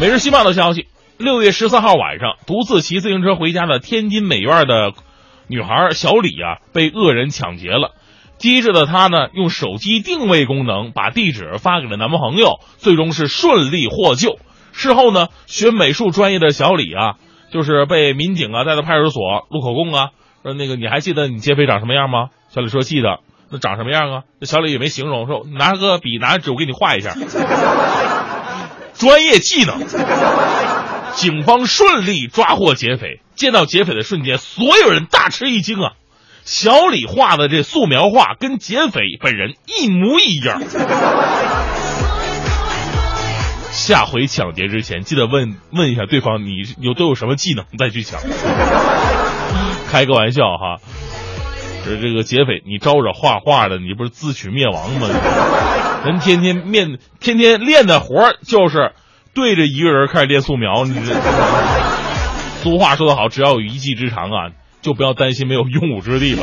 [0.00, 0.88] 每日新报的消息：
[1.18, 4.92] 六月十三号晚上，独自骑自行车回家的天津美院的
[5.46, 7.92] 女孩小李啊，被恶人抢劫了。
[8.36, 14.38] 机智的她呢，用手机定位功能把地址发给了男朋友，最终是顺利获救。
[14.72, 17.14] 事后呢，学美术专业的小李啊，
[17.52, 20.10] 就是被民警啊带到派出所录口供啊，
[20.42, 22.30] 说那个你还记得你劫匪长什么样吗？
[22.50, 23.20] 小李说记得。
[23.50, 24.22] 那长什么样啊？
[24.40, 27.14] 那小李也没形容，说拿个笔拿纸我给你画一下。
[28.98, 29.80] 专业技能，
[31.14, 33.20] 警方顺利抓获劫匪。
[33.34, 35.92] 见到劫匪的瞬间，所有人大吃一惊啊！
[36.44, 40.62] 小李画的这素描画跟劫匪本人一模一样。
[43.72, 48.20] 下回抢劫之前，记得问问一下对方，你有都有什么技能再去抢。
[49.90, 50.76] 开个玩笑哈，
[51.84, 55.08] 这这个劫匪，你招惹画画的，你不是自取灭亡吗？
[56.04, 58.92] 人天天面天天练的活儿就是
[59.34, 60.84] 对着一个人开始练素描。
[60.84, 61.14] 你这
[62.62, 64.50] 俗话说得好，只要有一技之长啊。
[64.82, 66.42] 就不要担心没有用武之地了。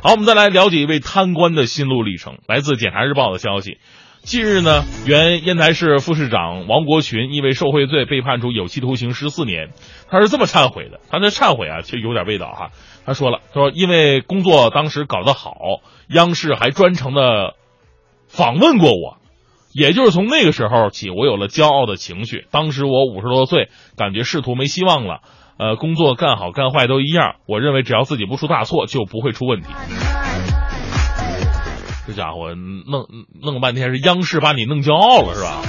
[0.00, 2.38] 好，我们再来了解一位贪官的心路历程。
[2.48, 3.76] 来自《检察日报》的消息，
[4.22, 9.72] 近日呢，原烟台市副市长王国群因为受贿罪被判处有期徒刑十四年。
[10.10, 12.70] 他是这么忏悔的，他的忏悔啊，其实有点味道哈。
[13.04, 15.54] 他说了，他说因为工作当时搞得好，
[16.08, 17.54] 央视还专程的
[18.28, 19.18] 访问过我，
[19.72, 22.46] 也就是从那个时候起，我有了骄傲的情绪。
[22.50, 25.20] 当时我五十多岁，感觉仕途没希望了。
[25.58, 29.68] 呃，工作干好干坏都一样，我认为只要自己不出大错，就不会出问题。
[32.06, 33.06] 这家伙弄
[33.40, 35.62] 弄了半天是央视把你弄骄傲了是吧？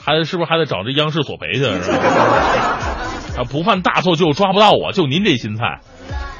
[0.00, 1.64] 还是不是还得找这央视索赔去？
[1.66, 5.80] 啊， 不犯大错就抓不到我，就您这心态，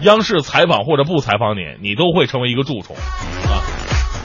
[0.01, 3.63] 央视采访或者不采访你，你都会成为一个蛀虫啊！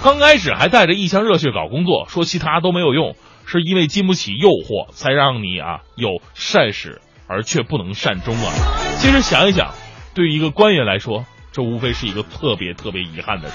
[0.03, 3.15] 刚开始还带着一腔热血搞工作，说其他都没有用，
[3.45, 7.01] 是因为经不起诱惑，才让你啊有善始。
[7.31, 8.51] 而却不能善终啊！
[8.97, 9.71] 其实想一想，
[10.15, 13.53] 对于一个官员来说，这无非是一个特别特别遗憾的事。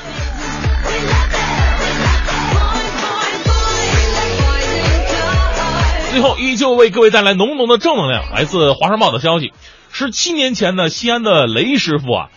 [6.13, 8.31] 最后，依旧为各位带来浓浓的正能量。
[8.33, 9.53] 来自《华商报》的消息，
[9.95, 12.29] 是七年前呢，西安的雷师傅啊，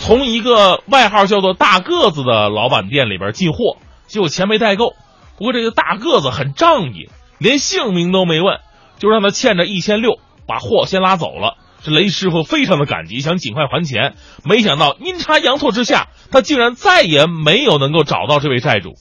[0.00, 4.94] 从一个外号叫做“大个子”的老板店里边进货，结果钱没带够。
[5.36, 8.60] 不过这个大个子很仗义，连姓名都没问。
[8.98, 11.58] 就让他欠着一千六，把货先拉走了。
[11.82, 14.14] 这雷师傅非常的感激，想尽快还钱。
[14.44, 18.94] 没想到阴差阳错之下，他竟然再也没有能够找到这位债主。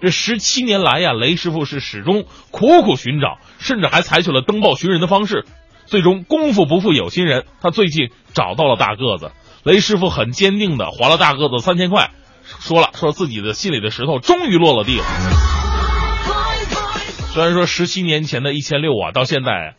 [0.00, 5.44] 这十七年来呀，雷师傅是始终苦苦寻找，甚至还采取了登报寻人的方式。
[5.90, 9.32] 最终功夫不负有心人，他最近找到了大个子。
[9.64, 12.12] 雷师傅很坚定的还了大个子三千块，
[12.44, 15.04] 说了说自己的心里的石头终于落了地了。
[17.32, 19.74] 虽然说十七年前的一千六啊，到现在，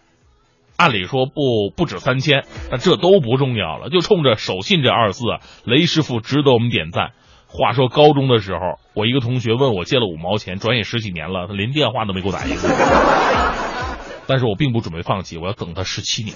[0.75, 3.89] 按理说不不止三千，但这都不重要了。
[3.89, 5.23] 就冲着守信这二字，
[5.63, 7.11] 雷师傅值得我们点赞。
[7.47, 8.59] 话说高中的时候，
[8.95, 13.80] 我一个同学问我借了五毛钱，转眼十几年了，他连电话都没给我打一个。
[14.31, 16.33] 但是我并不准备放弃，我要等他十七年。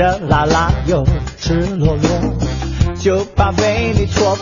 [0.00, 1.04] 热辣辣又
[1.38, 4.34] 赤裸裸，就怕被你戳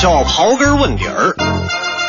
[0.00, 1.36] 叫刨根问底儿，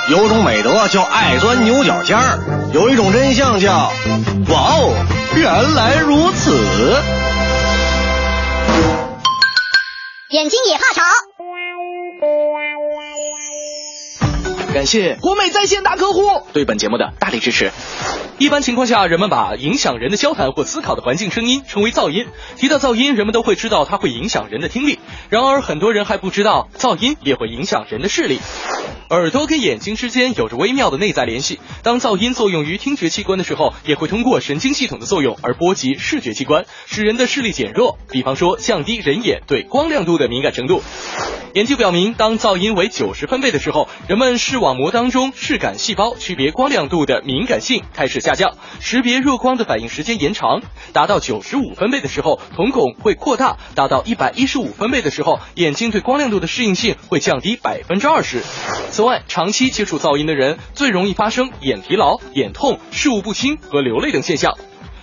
[0.10, 2.40] 有种美德叫爱钻牛角尖儿，
[2.74, 3.92] 有一种真相叫
[4.48, 4.94] 哇哦，
[5.36, 6.58] 原来如此。
[10.30, 11.02] 眼睛也怕吵。
[14.74, 16.22] 感谢国美在线大客户。
[16.54, 17.74] 对本节目的大力支持。
[18.42, 22.26] 一般情况下，人们把影响人的交谈或思考的环境声音称为噪音。
[22.56, 24.98] 提到噪音，人们都会知道它会影响人的听力。
[25.30, 28.40] 然而，很多人还不知道噪音也会影响人的视力。
[29.12, 31.60] 耳朵跟眼睛之间有着微妙的内在联系。
[31.84, 37.98] 当噪音作用于听觉器官的时候，也会通过神经系统的作用而波及视觉器官，使人的视力减弱。
[38.10, 40.82] 比方说，降低人眼对光亮度的敏感程度。
[41.54, 50.62] 研究表明，当噪音为九十分贝的时候，人们视网膜当中视感细胞区别光亮度的敏感性开始下降，识别弱光的反应时间延长。
[50.94, 58.42] 达到九十五分贝的时候，瞳孔会扩大；达到一百一十五分贝的时候，眼睛对光亮度的适应性会降低百分之二十。
[59.02, 64.54] 此外，长期接触噪音的人最容易发生眼疲劳、眼痛、视物不清和流泪等现象。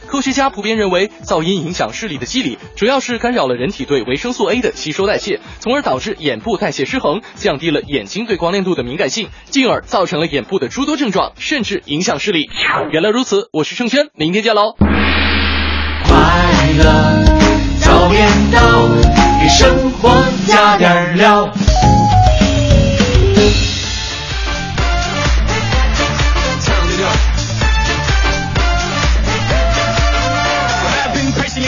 [0.06, 12.48] 科学家普遍认为，噪音影响视力的机理，主要是干扰了人体对维生素 A 的吸收代谢，从而导致眼部代谢失衡，降低了眼睛对光亮度的敏感性，进而造成了眼部的诸多症状，甚至影响视力。
[12.92, 14.76] 原来如此，我是盛轩，明天见喽。
[14.78, 16.14] 快
[16.78, 17.24] 乐
[17.80, 18.86] 早点到，
[19.42, 21.52] 给生活加点料。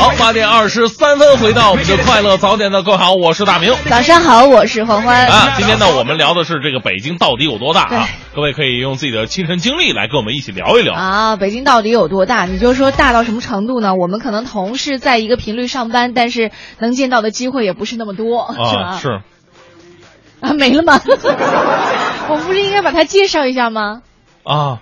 [0.00, 3.74] 好，八点二十三分，回到我们的快乐早点的各位好，我是大明。
[3.84, 5.26] 早上好，我是欢欢。
[5.26, 8.08] 啊，今天呢，我们聊的是这个北京到底有多大啊？
[8.34, 11.36] 各位可以用自己的亲身经历来跟我们一起聊一聊啊。
[11.36, 12.46] 北京到底有多大？
[12.46, 13.94] 你就说大到什么程度呢？
[13.94, 18.96] 我们可能同事在一个频率上班，但是能见到的机会也不是那么多，是吧？
[18.96, 19.20] 是。
[20.40, 20.98] 啊，没了吗？
[22.30, 24.00] 我们不是应该把他介绍一下吗？
[24.44, 24.80] 啊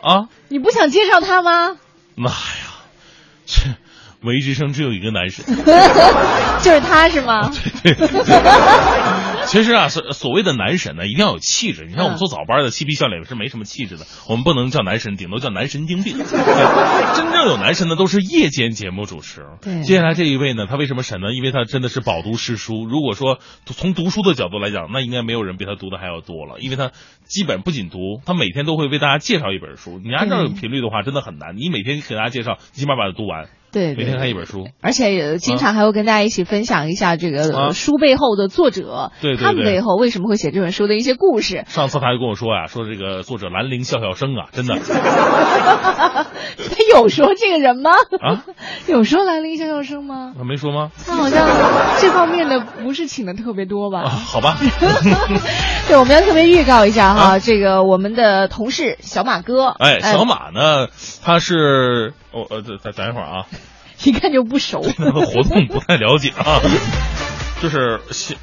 [0.00, 0.28] 啊！
[0.46, 1.76] 你不想介绍他吗？
[2.14, 2.36] 妈呀，
[3.44, 3.62] 这。
[4.22, 5.44] 唯一之声只有一个男神，
[6.62, 7.50] 就是他是吗？
[7.82, 8.42] 对 对对。
[9.44, 11.84] 其实啊，所所谓的男神呢，一定要有气质。
[11.84, 16.16] 你看我们做早班的嬉皮笑脸是没什么气质的，我们不能叫男神，顶多叫男神经病。
[16.16, 19.44] 真正有男神的都是夜间节目主持。
[19.60, 19.82] 对。
[19.82, 21.32] 接下来这一位呢，他为什么神呢？
[21.34, 22.86] 因为他真的是饱读诗书。
[22.86, 26.92] 如果说从读书的角度来讲，那应该没有人比他读的还要多了，因为他
[27.24, 30.00] 基本不仅读，他每天都会为大家介绍一本书。
[30.02, 31.56] 你按照频率的话，真的很难。
[31.56, 33.48] 你每天给大家介绍，起码把它读完。
[33.72, 41.64] 对，每天看一本书，而且经常还会跟大家一起分享一下这个书背后的作者，对他们背后为什么会写这本书的一些故事。
[41.68, 44.76] 上次他就跟我说呀，说这个作者兰陵笑笑生啊，真的。
[46.52, 47.90] 他有说这个人吗？
[48.20, 48.44] 啊，
[48.86, 50.34] 有说兰陵笑笑生吗？
[50.36, 50.90] 他没说吗？
[51.06, 51.48] 他好像
[51.98, 54.02] 这方面的不是请的特别多吧？
[54.04, 54.58] 啊、好吧。
[55.88, 60.88] 对，我们要特别预告一下哈，啊、这个我们的同事小马哥，哎，小马呢，
[61.24, 62.12] 他是。
[62.32, 63.44] 哦呃，等等一会儿啊，
[64.04, 66.60] 一看就不熟，那 个活动不太了解啊。
[67.60, 68.00] 就是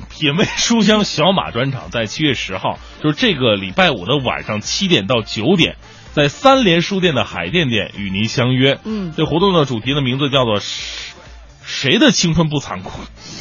[0.10, 5.76] 品味书香小马专场，在七月十号，就是这个礼拜五的晚上七点到九点，
[6.14, 8.80] 在三联书店的海淀店与您相约。
[8.86, 10.62] 嗯，这活动的主题的名字叫做
[11.62, 12.92] “谁的青春不残酷”。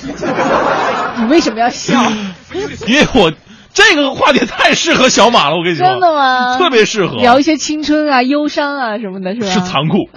[0.03, 2.11] 你为什么要笑？
[2.89, 3.33] 因为我
[3.75, 6.59] 这个话题太适合小马了，我跟你说，真的吗？
[6.59, 9.47] 特别适合聊一些青春啊、忧伤啊什么的，是吧？
[9.47, 10.09] 是残酷。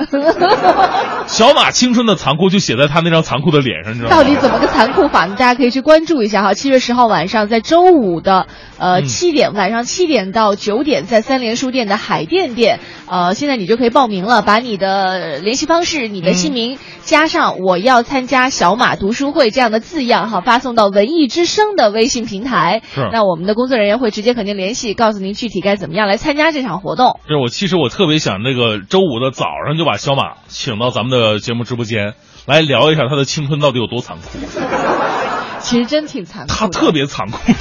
[1.28, 4.16] 小马青春的残酷就写在他那张残酷的脸上，你知道吗？
[4.16, 5.36] 到底怎么个残酷法呢？
[5.38, 6.54] 大家可以去关注一下哈。
[6.54, 8.48] 七月十号晚上，在周五的
[8.82, 22.82] 呃七点、晚上七点到九点，在三联书店的海淀店，呃，现在你就可以报名了，把你的联系方式、你的姓名、加上“我要参加小马读书会”这样的字样哈，发送到文艺之声的微信平台。
[22.96, 27.20] 是那我们的工作人员会直接和您联系，告诉您具体该怎么样来参加这场活动。
[27.30, 32.16] 就是我，其实我特别想那个周五的早上就把小马请到咱们的节目直播间
[32.48, 34.24] 来聊一下他的青春到底有多残酷。
[35.62, 37.38] 其实真挺残酷，他特别残酷。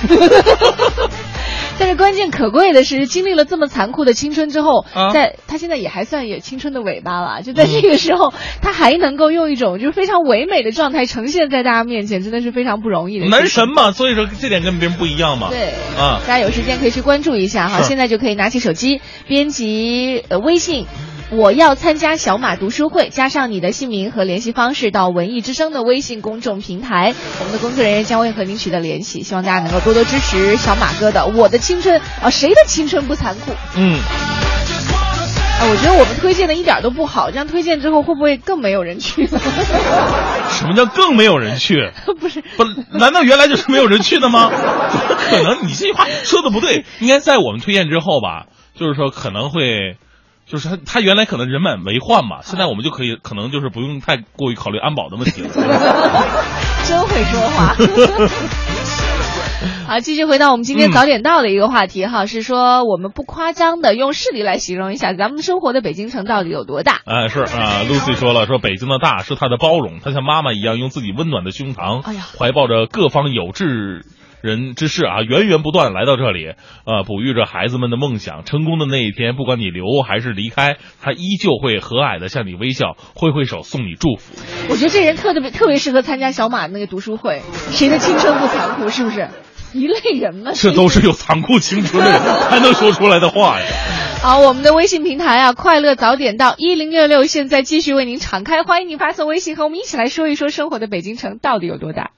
[1.78, 7.40] 但是关键可贵的是，经历了这么残酷的青春之后，啊在他现在也还算有青春的尾巴了。
[7.42, 13.26] 就在这个时候，他还能够用一种就是非常唯美的状态呈现在大家面前，真的是非常不容易的。
[13.28, 15.48] 男神嘛，所以说这点跟别人不一样嘛。
[15.48, 20.86] 对啊，大家有时间可以去关注一下哈，现在就可以拿起手机编辑呃微信。
[21.33, 29.22] 我要参加小马读书会，加上你的姓名和联系方式到文艺之声的微信公众平台，我们的工作人员将会和您取得联系。
[29.22, 33.53] 希望大家能够多多支持小马哥的《我的青春》啊，谁的青春不残酷？
[33.76, 39.39] 嗯，啊，我觉得我们推荐的一点都不好，这样推荐之后会不会更没有人去呢？
[40.51, 41.93] 什么叫更没有人去？
[42.20, 42.64] 不是，不，
[42.99, 44.51] 难道原来就是没有人去的吗？
[44.51, 44.59] 怎
[45.09, 45.64] 么可能？
[45.68, 49.97] 你这句话说的不对，应该在我们推荐之后吧，就是说可能会。
[50.51, 55.48] 就是他，他原来可能人满为患嘛，现在我们就可以，可能就是不用太过于考虑安保的问题了。
[56.84, 57.76] 真会说话。
[59.86, 67.01] 好，继续回到我们今天早点到的一个话题哈，是说我们不夸张的用事例来形容一下咱们生活的北京城到底有多大。
[67.05, 74.05] 哎，是啊，Lucy 说了，说北京的大是它的包容，它像妈妈一样，用自己温暖的胸膛，哎呀怀抱着各方有志。
[74.43, 76.55] 人之事啊，源源不断来到这里，
[76.86, 78.45] 呃，哺育着孩子们的梦想。
[78.45, 84.34] 成功的那一天，不管你留还是离开，他依旧会和蔼的向你微笑，挥挥手送你祝福。
[84.70, 88.88] 我觉得这人特别特别适合参加小马那个读书会，谁的青春不残酷？
[88.88, 89.28] 是不是？
[89.72, 92.20] 一类人嘛， 这都是有残酷青春的人
[92.51, 93.66] 才能说出来的话呀。
[94.20, 102.11] 好，我们的微信平台啊，快乐早点到一零六六，现在继续为您敞开，欢迎您发送微信和我们一起来说一说生活的北京城到底有多大。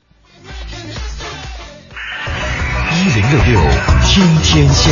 [2.94, 3.60] 一零六六
[4.04, 4.90] 听天下。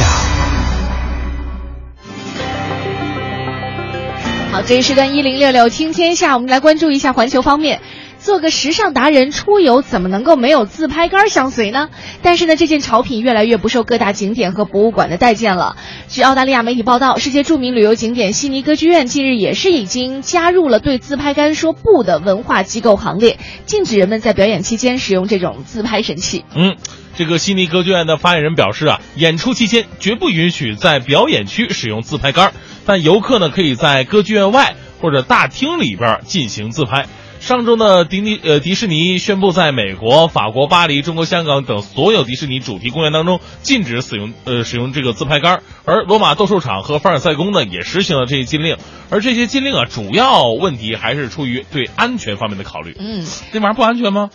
[4.51, 7.81] 好，这一时段一零六六听天下，我们来关注一下环球方面。
[8.21, 11.89] 做个时尚达人，出游怎么能够没有自拍杆相随呢？
[12.23, 15.77] 但是呢，这件潮品越来越不受各大景点和博物馆的待见了。
[16.09, 26.45] 据澳大利亚媒体报道，世界著名旅游景点悉尼歌剧院近日也是已经加入了对自拍杆说不的文化机构行列，禁止人们在表演期间使用这种自拍神器。
[26.55, 26.77] 嗯。
[27.17, 32.53] 这个悉尼歌剧院的发言人表示啊，演出期间绝不允许在表演区使用自拍杆，
[32.87, 37.07] 但游客呢可以在歌剧院外或者大厅里边进行自拍。
[37.41, 48.77] 上周呢，迪尼呃迪士尼宣布，在美国、法国巴黎、中国香港等所有迪士尼主题公园当中禁止使用呃使用这个自拍杆，而罗马斗兽场和凡尔赛宫呢也实行了这些禁令。
[49.09, 52.95] 而这些禁令啊，主要问题还是出于对安全方面的考虑。
[53.01, 54.29] 嗯，这玩意儿不安全吗？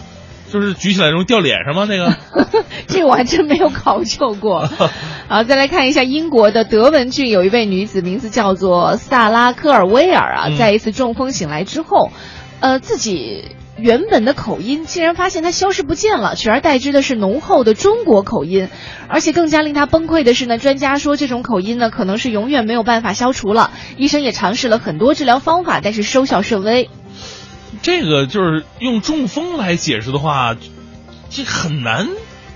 [0.51, 1.85] 就是举起来容易掉脸上吗？
[1.87, 2.15] 那个，
[2.87, 4.67] 这个我还真没有考究过。
[5.29, 12.11] 好，再来看一下英国的德文郡有一位女子，名字叫做萨拉科尔威尔啊，在一次中风醒来之后，
[12.59, 18.69] 呃，自己原本的口音竟然发现它消失不见了，取而代之的是浓厚的中国口音，
[19.07, 26.89] 而且更加令他崩溃的是呢，专家说这种口音呢可能是永远没有办法消除了，医生也尝试了很多治疗方法，但是收效甚微。
[27.81, 30.55] 这个就是用中风来解释的话，
[31.29, 32.07] 这很难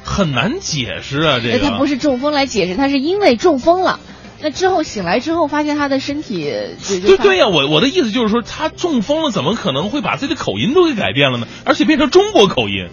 [0.03, 1.39] 很难解释啊。
[1.43, 3.99] 这个他不是中风来解释，他是因为中风了。
[4.41, 6.43] 那之后醒来之后，发现他的身体
[6.87, 11.47] 对对呀，我我的意思就是说，他中风了，怎么可能会把自己的口音都给改变了呢？
[11.65, 12.87] 而且变成中国口音。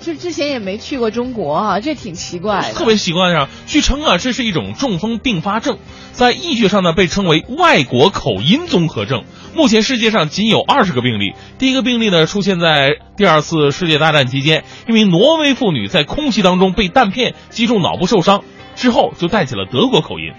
[0.00, 2.72] 就之前也没去过中国啊，这挺奇怪的。
[2.72, 3.48] 特别奇怪啊！
[3.66, 5.76] 据称啊，这是一种中风并发症，
[6.12, 9.24] 在医学上呢被称为外国口音综合症。
[9.54, 11.34] 目前世界上仅有二十个病例。
[11.58, 18.44] 第一个病例呢出现在第二次世界大战期间，一名挪威妇女在空袭当中被弹片击中脑部受伤，
[18.76, 20.32] 之后就带起了德国口音。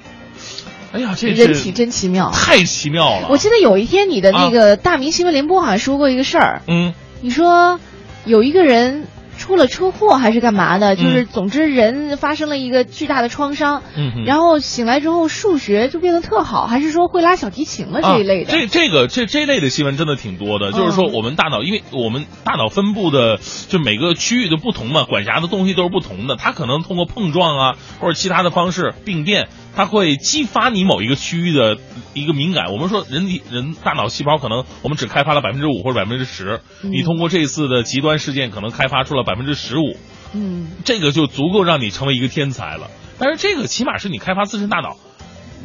[0.92, 3.28] 哎呀，这人体真奇妙，太奇妙了！
[3.30, 7.80] 我记得有一天你的那个大明新闻联播好像说过一个事儿，嗯，你说
[8.26, 9.06] 有一个人
[9.38, 18.52] 出了车祸还是干嘛的，就是总之人发生了一个巨大的创伤，嗯然后醒来之后数学就变得特好，还是说会拉小提琴了这一类的？
[18.52, 31.78] 啊、这这个这这类的新闻真的挺多的，就是说我们大脑，因为我们大脑分布的就每个区域的不同嘛，管辖的东西都是不同的，它可能通过碰撞啊或者其他的方式病变，它会激发你某一个区域的
[32.13, 32.72] 一个敏感。
[32.72, 39.97] 我们说人体人大脑细胞可能我们只开发了百分之五或者百分之十，嗯你通过这次的极端事件可能开发出了百分之十五，
[40.34, 42.89] 嗯，这个就足够让你成为一个天才了。
[43.17, 44.97] 但是这个起码是你开发自身大脑，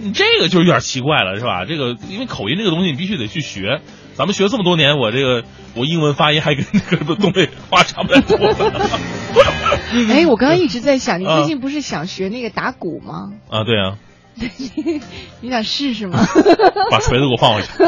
[0.01, 1.65] 你这个就有点奇怪了，是吧？
[1.65, 3.81] 这个因为口音这个东西你必须得去学，
[4.15, 5.45] 咱们学这么多年，我这个
[5.75, 8.37] 我英文发音还跟那个东北话差不太多。
[10.11, 13.33] 哎，我刚刚一直在想，你啊最近不是想学那个打鼓吗？
[13.51, 13.99] 啊，对啊，
[15.41, 16.19] 你想试试吗？
[16.91, 17.69] 把锤子给我放回去。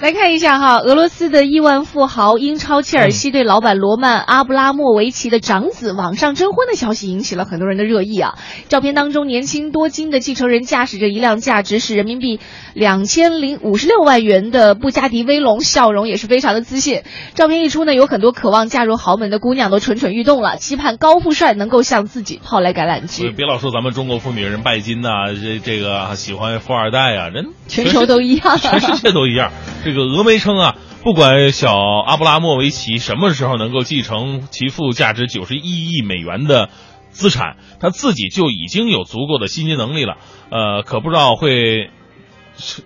[0.00, 8.34] 来看一下哈，俄罗斯的亿万富豪英超切尔西队老板罗曼·阿布拉莫维奇的长子网上征婚的消息引起了很多人的热议啊。
[8.68, 12.40] 照片当中，年轻多金的继承人驾驶着一辆价值是人民币
[12.74, 17.00] 两千零五十六万元的布加迪威龙，笑容也是非常的自信。
[17.34, 23.30] 照片一出呢，有很多渴望嫁入豪门的姑娘都蠢蠢欲动了，期盼高富帅能够向自己抛来橄榄枝。
[23.30, 29.52] 别老说咱们中国妇女人拜金呐、这这个喜欢富二代啊，人全球都一样全世界都一样。
[29.84, 30.74] 这个峨眉称啊，
[31.04, 31.72] 不管小
[32.04, 36.70] 阿布拉莫维奇什么时候能够继承其父价值九十一亿美元的
[37.10, 40.16] 资产，他自己就已经有足够的薪金能力了。
[40.50, 41.90] 呃，可不知道会，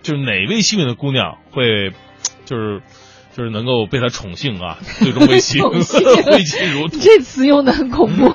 [0.03, 1.93] 就是哪位幸运的姑娘会，
[2.45, 2.83] 就是。
[3.41, 6.03] 就是能够被他宠幸啊，最终为妻宠幸。
[7.01, 8.35] 这词用的很恐怖。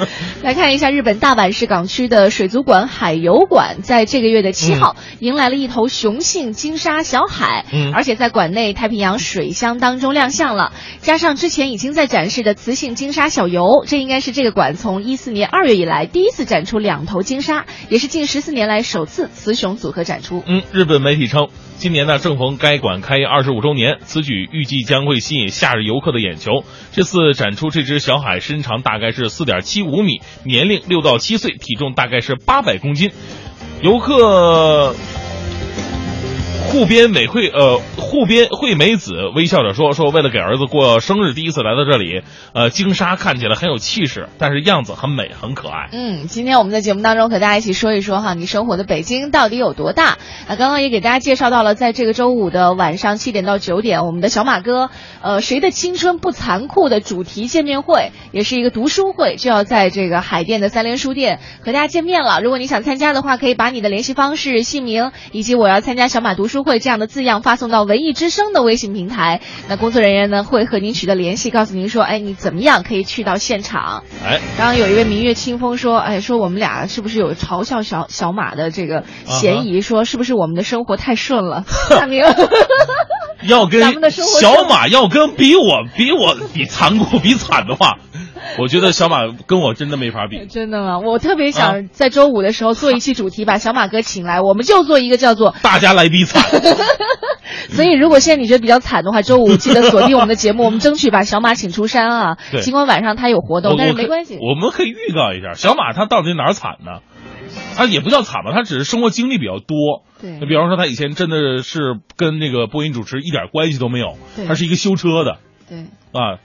[0.42, 10.72] 来看一下日本大阪市港区的水族馆海游馆，在这个月的七号、迎来了一头雄性金沙小海，嗯而且在馆内太平洋水箱当中亮相了。
[11.02, 20.42] 加上之前已经在展示的雌性金沙小游，这应该是这个馆从一四年二月以来第一次展出两头金沙，也是近十四年来首次雌雄组合展出。
[20.46, 26.64] 嗯，日本媒体称，今年呢正逢该馆开业二十五周年，此举预计将会吸引夏日游客的眼球。
[26.92, 33.10] 这次展出这只小海身长大概是四点七五米，年龄六到七岁，体重大概是八百公斤。
[33.82, 34.94] 游客
[36.66, 45.88] 户边美惠呃户边惠美子微笑着说说为了给儿子过生日，第一次来到这里，呃，金沙看起来很有气势，但是样子很美很可爱。
[45.92, 50.18] 嗯，今天我们在节目当中和大家一起说一说哈，你生活的北京到底有多大？
[50.48, 54.90] 啊，刚刚也给大家介绍到了，在这个周五的晚上七点到九点，我们的小马哥，
[55.22, 62.40] 呃，谁的青春不残酷的主题见面会，也是一个读书会，就要在这个海淀的三联书店和大家见面了。
[62.42, 74.04] 如果你想参加的话，可以把你的联系方式、姓名以及我要参加小马读书会这样的字样发送到文艺之声的微信平台，那工作人员呢会和您取得联系，告诉您说，哎，你怎么样可以去到现场。
[74.24, 79.80] 哎，刚刚有一位明月清风说，哎，说我们俩是不是有嘲笑小小马的这个嫌疑？
[79.80, 81.64] 说是不是我们的生活太顺了？
[81.90, 82.24] 大明，
[83.42, 87.98] 要跟小马要跟比我比我比残酷比惨的话，
[88.58, 90.46] 我觉得小马跟我真的没法比。
[90.50, 90.98] 真的吗？
[90.98, 96.42] 我特别啊想在周五的时候做一期主题，把小马哥请来，我们就做一个叫做 大家来比惨。
[97.70, 102.38] 所以，如果现在你觉得比较惨的话，周五记得锁定我们的节目，我们争取把小马请出山啊。
[102.50, 104.38] 对尽管晚上他有活动，但是没关系。
[104.40, 107.00] 我们可以预告一下，小马他到底哪儿惨呢？
[107.74, 110.04] 他也不叫惨吧，他只是生活经历比较多。
[110.20, 115.38] 对那比方说，他以前真的是跟那个播音主持一点关系都没有对，他是一个修车的
[115.68, 115.78] 对，
[116.12, 116.38] 啊，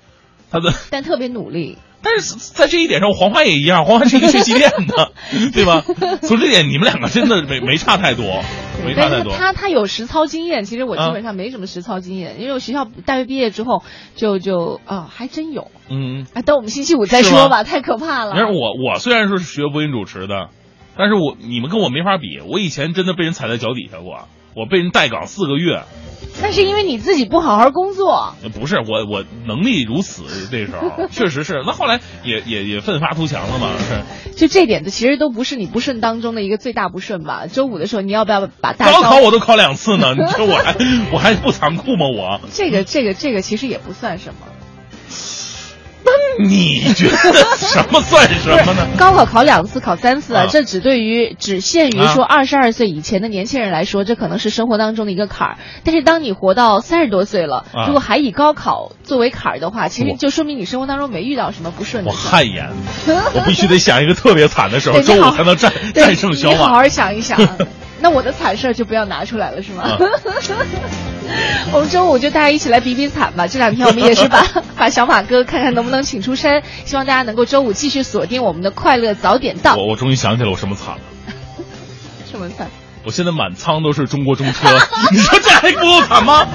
[0.52, 0.74] 他的。
[0.90, 1.78] 但特别努力。
[2.04, 5.12] 但是在这一点上，黄花也一样，黄花是一个学习练的，
[5.54, 5.84] 对吧？
[6.22, 8.42] 从这点，你们两个真的没没差太多，
[8.86, 9.34] 没差太多。
[9.38, 13.84] 他他有实操经验，其实我基啊本上没什么实操经验，因为我学校大学毕业之后
[14.16, 15.70] 就就啊还真有。
[15.90, 18.34] 嗯，哎，等我们星期五再说吧，太可怕了。
[18.34, 20.50] 你看我，我虽然说是学播音主持的，
[20.98, 22.40] 但是我你们跟我没法比。
[22.40, 25.84] 我以前真的被人踩在脚底下过，我被人带岗四个月。
[26.42, 28.36] 那是因为你自己不好好工作。
[28.42, 31.62] 呃不是我，我能力如此，那时候 确实是。
[31.66, 34.32] 那后来也也也奋发图强了嘛，是。
[34.38, 37.48] 就这点，其实都不是你不顺当中的一个最大不顺吧？
[37.48, 40.76] 周五的时候，你要不要把大高考我都考两次呢，你说我还
[41.12, 42.06] 我还不残酷吗？
[42.16, 42.40] 我？
[42.54, 44.48] 这个这个这个其实也不算什么。
[46.40, 47.18] 那 你觉得
[47.58, 48.88] 什么算什么呢？
[48.98, 55.58] 高考考两次，考三次啊，啊这只对于只限于说啊二十二岁以前的年轻人来说，这可能是生活当中的一个坎儿。
[55.84, 62.16] 但是当你活到三十多岁了，啊如果还以高考作为坎儿的话，其实就说明你生活当中没遇到什么不顺的我。
[62.16, 62.70] 汗颜，
[63.34, 66.54] 我必须得想一个特别惨的时候， 周五才能战战胜小马。
[66.56, 67.38] 你好好想一想，
[68.02, 69.84] 那我的惨事儿就不要拿出来了，是吗？
[69.84, 69.98] 啊
[71.72, 73.48] 我们周五就大家一起来比比惨吧。
[73.48, 74.46] 这两天我们也是把
[74.76, 79.76] 把小马哥看看能不能请出山，希望大家能够周五继续锁定我们的快乐早点到。
[79.78, 81.02] 我我终于想起来我什么惨了，
[82.30, 82.68] 什么惨？
[83.04, 84.68] 我现在满仓都是中国中车，
[85.12, 86.46] 你说这还不够惨吗？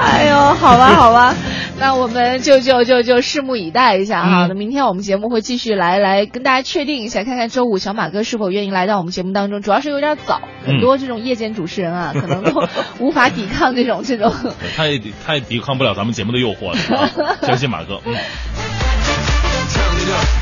[0.00, 1.34] 哎呦，好吧，好吧，
[1.78, 4.46] 那我们就就就就拭目以待一下哈。
[4.48, 9.62] 那、明天我们节目会继续来来跟大家确定一下，看看周五小马哥是否愿意来到我们节目当中。
[9.62, 12.68] 主要是有点早，很多这种夜间主持人啊， 可能都
[12.98, 14.32] 无法抵抗这种这种。
[14.76, 18.00] 他也抵他也抵抗不了咱们节目的诱惑了、啊， 相信马哥。
[18.04, 18.14] 嗯。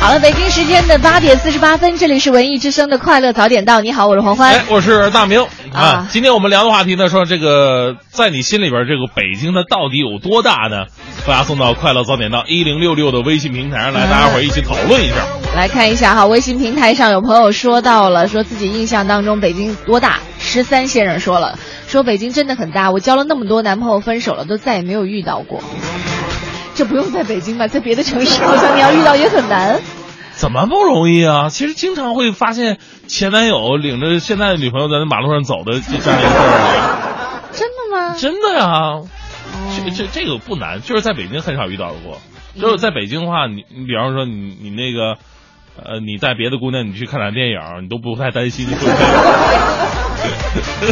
[0.00, 3.82] 好了，北京时间的八点四十八分，这里是文艺之声的快乐早点到。
[3.82, 4.50] 你好，我是黄欢。
[4.54, 6.08] 哎，我是大明啊。
[6.10, 10.86] 今天我们聊的话题呢，说这个在你心里边，这个北京它到底有多大呢？
[11.26, 15.16] 大家送到快乐早点到一零六六的微信平台上来，大家伙儿一起讨论一下。
[15.54, 20.18] 来看一下哈，微信平台上有朋友说到了，说自己印象当中北京多大？
[20.38, 25.62] 十三先生说了，说北京真的很大，我交了那么多男朋友，分手了都再也没有遇到过。
[26.80, 29.78] 这不用在北京吧，在别的城市好像你要遇到也很难。
[30.32, 31.50] 怎么不容易啊？
[31.50, 37.42] 其实经常会发现前男友领着现在的女朋友在那马路上走的这样一个事儿。
[37.52, 38.16] 真的吗？
[38.16, 39.02] 真的呀，
[39.76, 42.18] 这这这个不难，就是在北京很少遇到过。
[42.58, 45.18] 就是在北京的话，你你比方说你你那个
[45.76, 48.92] 呃，你带别的姑娘你去看场电影，你都不太担心会不会。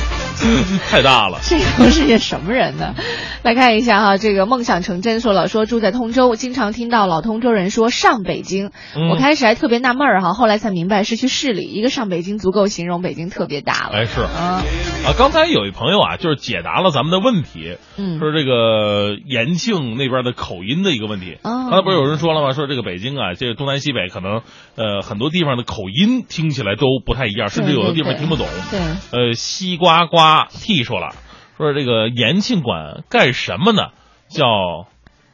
[0.90, 2.94] 太大了， 这都是些什么人呢？
[3.42, 8.70] 来看一下哈，这个梦想成真说了，说住在通州，经常听到老通州人说上北京。
[8.96, 13.90] 嗯、我开始还特别纳闷儿哈，后来才明白是去市里，一个上北京足够形容北京特别大了。
[13.94, 14.62] 哎，是啊
[15.06, 21.38] 啊，刚才有一朋友啊，就是解答了咱们的问题，嗯说这个延庆那边的口音的一个问题。
[21.42, 22.52] 哦刚才不是有人说了吗？
[22.52, 24.40] 说这个北京啊，这个东南西北可能
[24.76, 28.46] 呃很多地方的口音听起来都不太一样，甚至有的地方听不懂。
[28.70, 28.80] 对，
[29.12, 31.14] 呃，西瓜瓜 T 说了，
[31.56, 33.88] 说这个延庆馆干什么呢？
[34.28, 34.44] 叫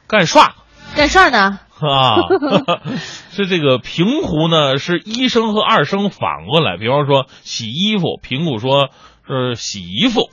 [0.06, 0.54] 干刷
[0.94, 1.58] 干事儿呢？
[1.80, 2.16] 啊，
[3.32, 8.90] 是这个平湖呢是一声和二声反过来，比方说洗衣服，平谷说
[9.26, 10.20] 呃洗衣服。
[10.20, 10.30] 哦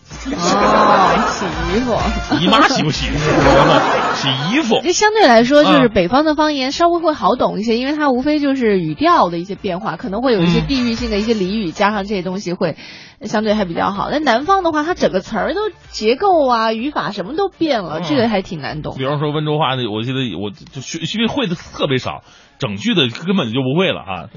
[1.31, 1.97] 洗衣服。
[2.39, 3.07] 姨妈洗不洗？
[3.07, 4.79] 洗衣服。
[4.83, 12.75] 这相对来说就是北方的方言稍微会好懂一些因为它无非就是语调的一些变化可能会有一些地域性的一些俚语加上这些东西会
[13.23, 18.95] 相对还比较好那南方的话它整个词儿都结构啊语法什么都变了这个还挺难懂。
[18.97, 22.23] 比方说温州话我记得我就学学会的特别少
[22.59, 24.29] 整句的根本就不会了啊。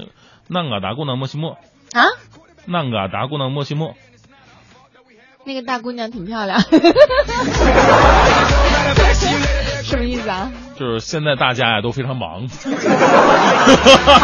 [0.47, 1.51] 那个达姑能莫西莫。
[1.93, 2.05] 啊？
[2.67, 3.93] 那个达姑能莫西莫。
[5.45, 6.59] 那个大姑娘挺漂亮，
[9.83, 10.51] 什么意思啊？
[10.77, 12.47] 就是现在大家呀都非常忙，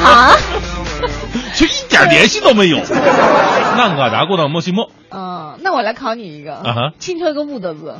[0.04, 0.36] 啊？
[1.56, 2.78] 就一点联系都没有。
[2.78, 7.96] นั่ง啊，达过到莫西莫嗯，那我来考你一个，啊哈，庆车个木的字，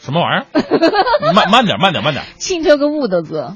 [0.00, 0.46] 什么玩意儿？
[1.34, 2.24] 慢慢点，慢点，慢点。
[2.38, 3.52] 庆车个木的字。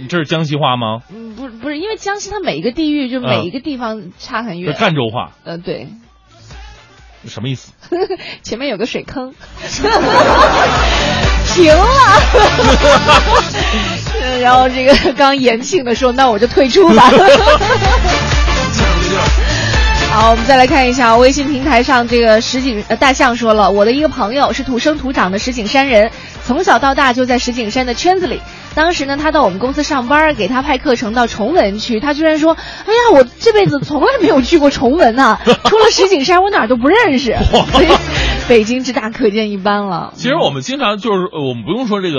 [0.00, 1.00] 你这是江西话吗？
[1.12, 4.74] 嗯，不是不是，因为江西它每一个地域就每一个地方差很是远。
[4.74, 5.88] 赣州话，呃，对，
[7.28, 7.72] 什么意思？
[8.42, 9.32] 前面有个水坑，
[11.54, 11.86] 停了。
[14.40, 17.10] 然后这个刚延庆的说，那我就退出吧。
[20.10, 26.10] 好，我们再来看一下微信平台上这个石景呃大象说了，我的一个朋友是土生土长的石景山人，
[26.48, 28.40] 从小到大就在石景山的圈子里。
[28.74, 37.36] 当时呢，他到我们公司上班，给他派课程到崇文去，他居然说：“哎呀，我这辈子从来没有去过崇文呐、 除了石景山，我哪儿都不认识。”
[37.70, 37.88] 所以
[38.48, 40.12] 北京之大可见一斑了。
[40.14, 42.18] 其实我们经常就是，呃我们不用说这个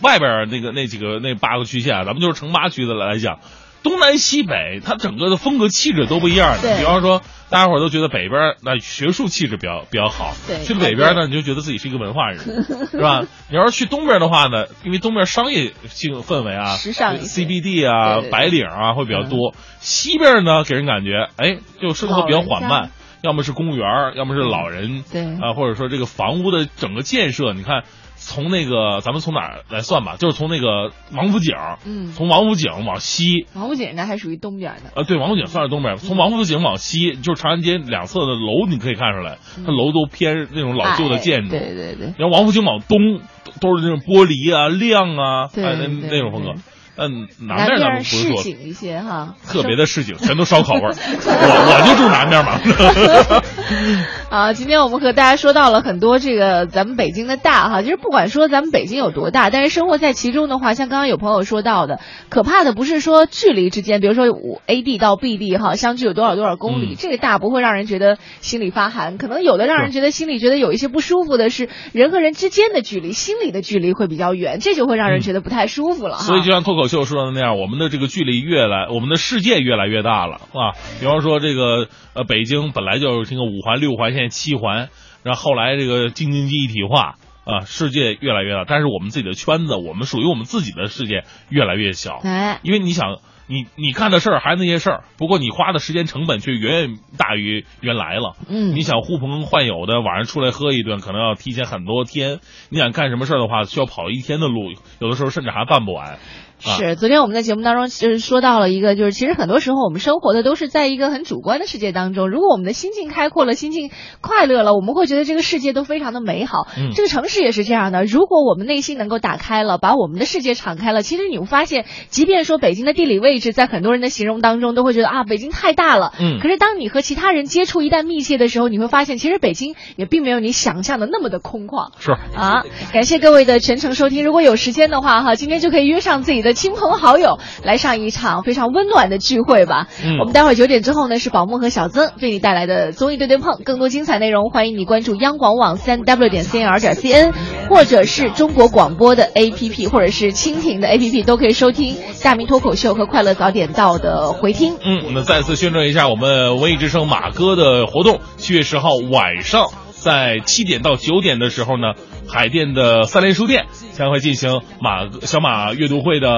[0.00, 3.40] 外边那个那几个那八个区县啊，咱们就是城八区的来讲，
[3.88, 12.40] 东南西北它整个的风格气质都不一样比方说，大家伙儿都觉得北边那学术气质比较比较好，对去北边呢，你就觉得自己是一个文化人，
[12.90, 13.22] 是吧？
[13.48, 19.54] 你要是去东边的话呢，因为东边商业性氛围啊，时尚 CBD 啊、白领啊会比较多。
[19.78, 22.90] 西边呢，给人感觉哎，就生活比较缓慢。
[23.22, 27.82] 要么是公务员，要么是老人，对啊，或者说这个房屋的整个建设，你看，
[28.26, 31.54] 从那个咱们从哪儿来算吧，就是从那个王府井，
[31.86, 34.90] 嗯从王府井往西，王府井应该还属于东边的。
[34.96, 41.54] 呃，对，王府井算是东边，从王府井往西，就是长安街两侧的楼，你可以看出来，它楼都偏那种老旧的建筑。
[41.54, 42.14] 哎对对对。
[42.18, 43.20] 然后王府井往东
[43.60, 46.75] 都都是那种玻璃啊、亮啊，那那种风格对。
[46.96, 50.94] 嗯，南南边咱们边市不是说井一些哈，特别的市井，全都烧烤味儿。
[50.94, 52.58] 我我就住南边嘛。
[54.30, 76.22] 啊，今天我们和大家说到了很多这个咱们北京的大哈，其实不管说咱们北京有多大，但是生活在其中的话，像刚刚有朋友说到的，可怕的不是说距离之间，比如说五 A 地到 B 地哈，相距有多少多少公里，嗯这个大不会让人觉得心里发寒，可能有的让人觉得心里觉得有一些不舒服的是人和人之间的距离，心里的距离会比较远，这就会让人觉得不太舒服了哈。
[76.22, 80.72] 所以就像脱口秀说的那样，我们的这个距离越来，我们的世界越来越大了啊。
[81.00, 84.88] 比方说这个呃，北京本来就是这个五环、六环，现在七环，
[85.22, 92.20] 然后后来这个京津冀一体化啊，世界越来越大，但是我们自己的圈子，我们属于我们自己的世界越来越小。
[92.24, 98.34] 哎，因为你想，你你干的事儿还是那些事儿，不过你花的时间成本却远远大于原来了。
[98.48, 102.38] 嗯你想呼朋唤友的晚上出来喝一顿，可能要提前很多天；
[102.70, 106.18] 你想干什么事儿的话，需要跑一天的路，有的时候甚至还办不完。
[106.64, 112.30] 啊是，昨天我们在节目当中就是说到了一个，就是其实很多时候我们生活的都是在一个很主观的世界当中。
[112.30, 113.90] 如果我们的心境开阔了，心境
[114.20, 116.66] 快乐了，我们会觉得这个世界都非常的美好。
[116.76, 118.04] 嗯这个城市也是这样的。
[118.04, 126.12] 如果我们内心能够打开了，把我们的世界敞开了，其实你会发现，即便说北京的地理位置在很多人的形容当中都会觉得啊，北京太大了。
[126.18, 131.90] 嗯可是当你和其他人接触一旦密切的时候，你会发现，其实北京也并没有你想象的那么的空旷。
[131.98, 134.24] 是啊，感谢各位的全程收听。
[134.24, 139.88] 如果有时间的话，哈，今天就可以约上自己的亲朋好友来上一场非常温暖的聚会吧。
[140.02, 147.34] 嗯我们待会儿九点之后呢，是宝木和小曾为你带来的综艺对对碰，更多精彩内容，欢迎你关注央广网三 w 点 cnr 点 cn，
[147.68, 154.74] 或者是中国广播的 APP，或者是蜻蜓的 APP，都可以收听大明脱口秀和快乐早点到的回听。
[154.84, 159.66] 嗯，那再次宣传一下我们文艺之声马哥的活动，七月十号晚上
[159.98, 161.94] 在七点到九点的时候呢，
[162.28, 166.28] 海淀的三联书店将会进行马小马阅读会的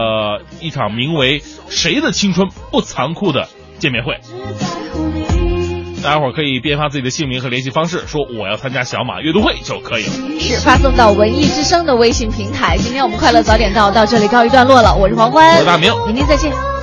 [0.61, 3.49] 一场名为《谁的青春不残酷》的
[3.79, 4.19] 见面会。
[6.03, 10.13] 大家伙儿可以编发自己的姓名和联系方式，说我要参加小马阅读会就可以了。
[10.39, 12.79] 是发送到文艺之声的微信平台。
[12.79, 16.78] 今天我们快乐早点到到这里告一段落了，我是黄欢，我是大明明天再见。